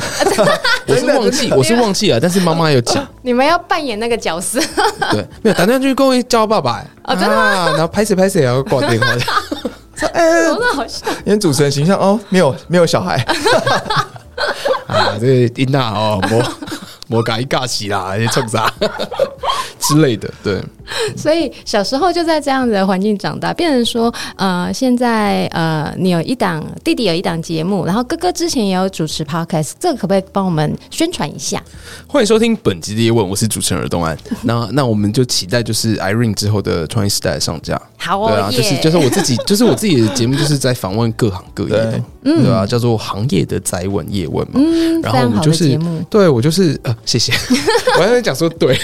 [0.87, 4.57] 我是忘记，我是忘记了，但是妈妈有讲，你们要扮演那个角色。
[5.11, 7.71] 对，没有打电话进去 call in 叫爸爸，啊，真的吗？
[7.71, 9.07] 然后拍谁拍谁，然后挂电话。
[9.97, 11.05] 说哎，真的好笑。
[11.25, 13.17] 演主持人形象哦，没有没有小孩。
[14.87, 16.51] 啊，这个音大哦，我
[17.11, 18.71] 我改一尬戏啦，你冲啥
[19.79, 20.61] 之类的，对。
[21.15, 31.63] 所以小时候就在这样子的环境长大，变成说，呃，现在呃，你有一档弟弟有一档节目，然后哥哥之前也有主持 podcast，这个可不可以帮我们宣传一下？
[32.07, 34.17] 欢迎收听本集的叶问，我是主持人尔东安。
[34.43, 37.81] 那 那我们就期待就是 Irene 之后的创业时代上架。
[37.97, 42.65] 好哦，对啊，就是就是我自己，就是我自己的节目，就是在访问各行各业的，对吧、啊？
[42.65, 44.55] 叫做行业的宅问叶问嘛。
[44.55, 47.33] 嗯，然后我们就是，对我就是呃，谢谢。
[47.97, 48.79] 我还在讲说对，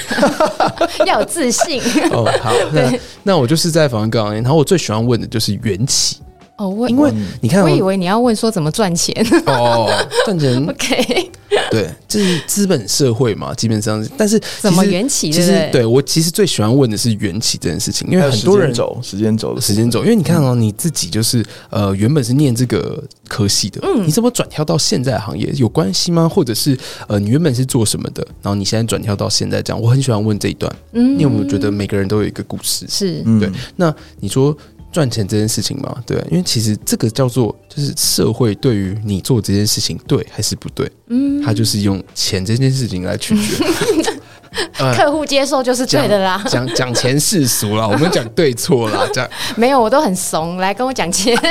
[1.06, 1.82] 要有自信。
[2.12, 6.18] 哦，好，那那我就是在访问各行业，然后我最喜欢问的就是缘起。
[6.58, 9.14] 哦，我因为你看，我以为你要问说怎么赚钱。
[9.46, 9.88] 哦，
[10.26, 11.32] 赚钱 OK，
[11.70, 15.32] 对，这是资本社会嘛，基本上，但是怎么缘起？
[15.32, 25.52] 其实对我其实最喜欢问的是缘起这件事情，因为很多人走时间走的时间走，因为你看哦，你自己就是呃原本是念这个科系的，嗯，你怎么转跳到现在的行业？
[25.58, 26.28] 有关系吗？
[26.28, 26.76] 或者是
[27.08, 32.88] 呃你原本是做什么的，然后你现在转跳到现在这样，我很喜欢问这一段，嗯，你有没有觉得每个人都有一个故事？
[32.90, 33.22] 是。
[33.40, 34.58] 对，那你说。
[34.98, 43.64] 赚钱这件事情嘛，对，因为其实这个叫做就是社会对于你做这件事情对还是不对，嗯，他就是用钱这件事情来取决，
[44.96, 46.44] 客户接受就是对的啦。
[46.48, 51.38] 讲讲钱世俗啦， 我们讲对错啦，这样没有，我都很怂，来跟我讲钱。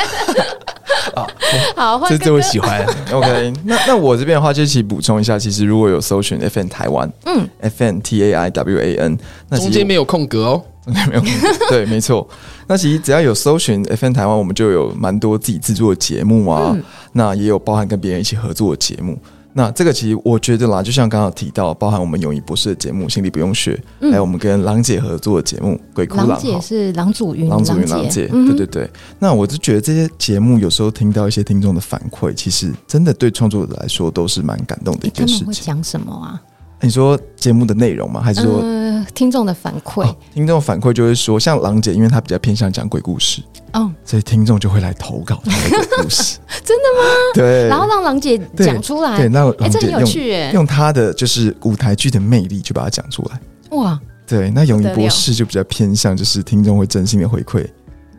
[1.75, 2.85] 好，这这我喜欢。
[3.13, 10.63] OK，那那我这边的话，就一起补充一下，其实如果有搜寻 FN 台湾，嗯，FN T A I W A N，那中间没有空格哦。
[10.87, 12.27] 没有空格，对，没错。
[12.69, 16.71] 那其实只要有搜寻 FN 台湾，我们就有蛮多自己制作的节目啊。
[16.75, 16.83] 嗯、
[17.13, 19.19] 那也有包含跟别人一起合作的节目。
[19.57, 28.27] 那这个其实我觉得啦，就像刚刚提到，包含我们永仪博士的节目《心理不用学》，嗯、还有我们跟郎姐合作的节目《鬼哭狼姐是郎祖云，郎祖云，郎姐。
[28.27, 28.91] 对对对。
[29.19, 35.51] 那我就觉得这些节目有时候听到一些听众的反馈，其实真的对创作者来说都是蛮感动的一件事情。
[35.65, 36.39] 讲什么啊？
[36.83, 38.21] 你说节目的内容吗？
[38.21, 40.17] 还是说、呃、听众的反馈、哦？
[40.35, 43.43] 听众反馈就是说，像郎姐，因为她比较偏向讲鬼故事，
[43.73, 46.39] 哦，所以听众就会来投稿她的鬼故事。
[46.65, 47.09] 真的吗？
[47.35, 53.41] 对，然后让郎姐讲出来，对，那郎姐、很有趣耶，用她的就是舞台剧的魅力去把它讲出来。
[53.77, 57.67] 哇，对，那永仪博士就比较偏向就是听众会真心的回馈，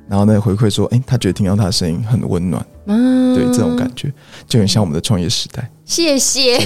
[0.08, 4.12] 然后呢回馈说，哎、欸，他觉得听到他的声音很温暖，嗯，对，这种感觉
[4.48, 5.70] 就很像我们的创业时代。
[5.86, 6.58] 谢谢，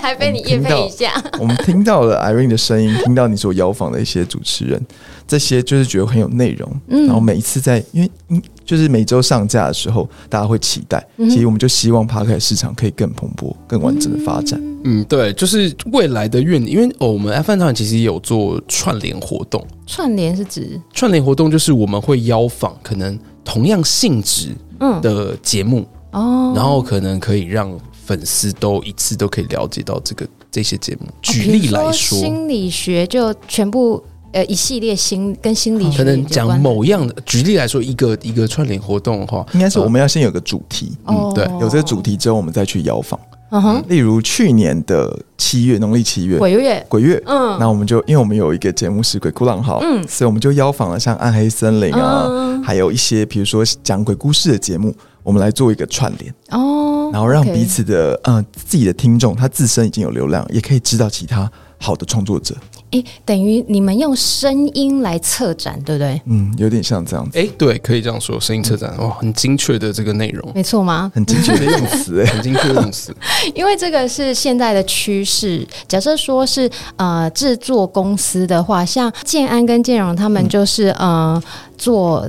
[0.00, 1.12] 还被你业配一下。
[1.38, 4.80] 我们听到了 Irene 的声音，听到你所邀访的一些主持人，
[5.26, 6.70] 这些就是觉得很有内容。
[6.88, 11.06] 嗯，然后每一次在，因为嗯，就是每周上架的时候，大家会期待。
[11.18, 14.58] 其实我们就希望 Podcast 市场可以更蓬勃、更完整的发展。
[14.62, 14.69] 嗯，
[15.08, 16.70] 对，就是未来的愿景。
[16.70, 19.64] 因为哦，我们 F 饭团其实也有做串联活动。
[19.86, 24.54] 串联是指串联活动，就是我们会邀访可能同样性质
[25.02, 27.78] 的节目哦，然后可能可以让。
[28.02, 31.06] 粉丝都一次都可以了解到这个这些节目。
[31.22, 34.02] 举例来说，说心理学就全部
[34.32, 37.14] 呃一系列心跟心理学可能讲某样的。
[37.24, 43.16] 举例来说，一个一个串联活动的话，应该是我们要先有个主题，呃、嗯，对，有这个主题之后，我们再去邀访。
[43.50, 57.10] 嗯哼，例如去年的七月，农历七月，鬼月，鬼月，嗯，那我们就因为我们有一个节目是《鬼哭狼嚎》，嗯，所以我们就邀访了像《暗黑森林》啊，嗯、还有一些比如说讲鬼故事的节目，我们来做一个串联哦。
[57.12, 62.54] 然后让彼此的.呃自己的听众，他自身已经有流量，也可以知道其他好的创作者。
[62.90, 66.20] 诶，等于你们用声音来策展，对不对？
[66.26, 67.38] 嗯，有点像这样子。
[67.38, 71.10] 诶，对，可以这样说，声音策展哇，很精确的这个内容，没错吗？
[71.14, 73.14] 很精确的 用词，诶，很精确的用词。
[73.54, 75.66] 因为这个是现在的趋势。
[75.86, 81.42] 假设说是呃制作公司的话，像建安跟建荣他们就是、嗯、呃。
[81.80, 82.28] 做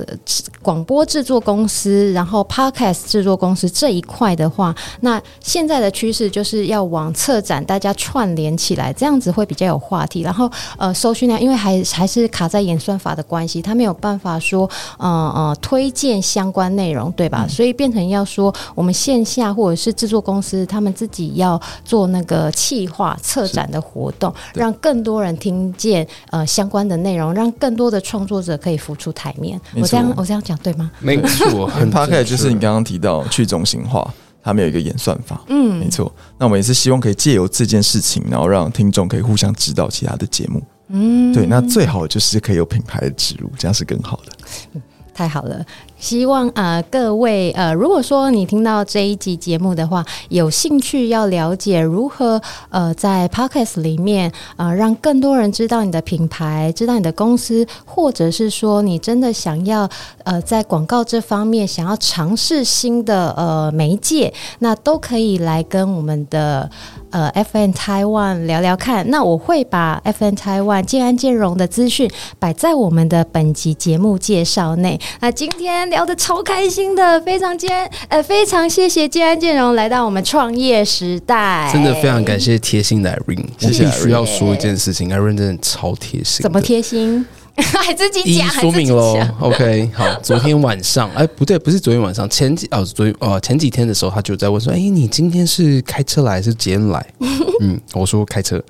[0.62, 10.22] 广播制作公司，然后 Podcast 制作公司这一块的话，那现在的趋势就是要往策展，大家串联起来，这样子会比较有话题。
[10.22, 17.44] 然后呃搜寻量，因为还还是卡在演算法的关系，他没有办法说呃呃推荐相关内容，对吧？
[17.46, 29.41] 嗯、所以变成要说我们线下或者是制作公司，他们自己要做那个企划策展的活动，让更多人听见呃相关的内容，让更多的创作者可以浮出台面。
[29.74, 30.90] 我这样我这样讲对吗？
[31.00, 34.12] 没错， 很 Podcast 就是你刚刚提到去中心化。
[34.44, 36.12] 他们有一个演算法，嗯，没错。
[36.36, 41.46] 那我们也是希望可以借由这件事情，然后让听众可以互相指导其他的节目，嗯，对。
[41.46, 44.80] 那最好就是可以有品牌的植入，这样是更好的。
[45.14, 45.64] 太好了，
[45.98, 52.40] 希望呃各位呃，如果说你听到这一集节目的话，有兴趣要了解如何
[52.70, 59.88] 呃在 Podcast 里面呃让更多人知道你的品牌，知道你的公司，或者是说你真的想要
[60.24, 66.70] 呃在广告这方面想要尝试新的呃媒介，那都可以来跟我们的。
[67.12, 74.98] 呃，FN Taiwan 聊聊看，那我会把 FN Taiwan 建安建融的资讯摆在我们的本集节目介绍内。
[75.20, 83.44] 那今天聊得超开心的，非常建呃非常谢谢建安建融来到我们创业时代，真的非常感谢贴心的 Irene。
[83.62, 86.42] 我必须要说一件事情，Irene 真的超贴心。
[86.42, 87.24] 怎么贴心？
[87.82, 89.18] 还自己讲，一一说明喽。
[89.40, 97.06] OK，好，昨天晚上，哎，不对，不是昨天晚上，前几哦，昨天哦，前几天的时候，他就在问说，哎，你今天是开车来还是捷运来？
[97.60, 98.62] 嗯，我说开车。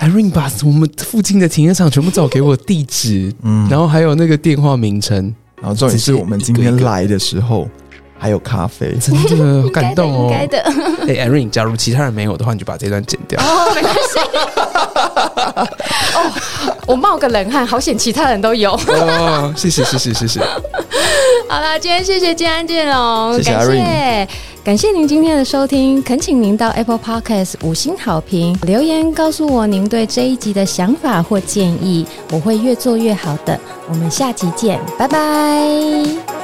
[0.00, 7.68] Irene 把我们附近的停车场全部找给我地址，嗯，然后还有那个电话名称，然后重点是我们今天来的时候
[8.18, 10.28] 还有咖啡，真的好感动哦。
[10.30, 10.58] 该的。
[11.06, 13.38] 哎，Irene，假如其他人没有的话，你就把这段剪掉。
[13.42, 14.00] 哦，没关系。
[16.14, 16.32] 哦。
[16.86, 18.72] 我冒个冷汗，好险其他人都有。
[18.88, 20.40] 哦，谢谢谢谢谢谢。
[21.48, 24.28] 好了，今天谢谢建安建荣，谢谢感谢
[24.64, 33.58] 感谢您今天的收听，恳请您到 Apple Podcast 五星好评留言，告诉我您对这一集的想法或建议，我会越做越好的。
[33.88, 36.43] 我们下集见，拜拜。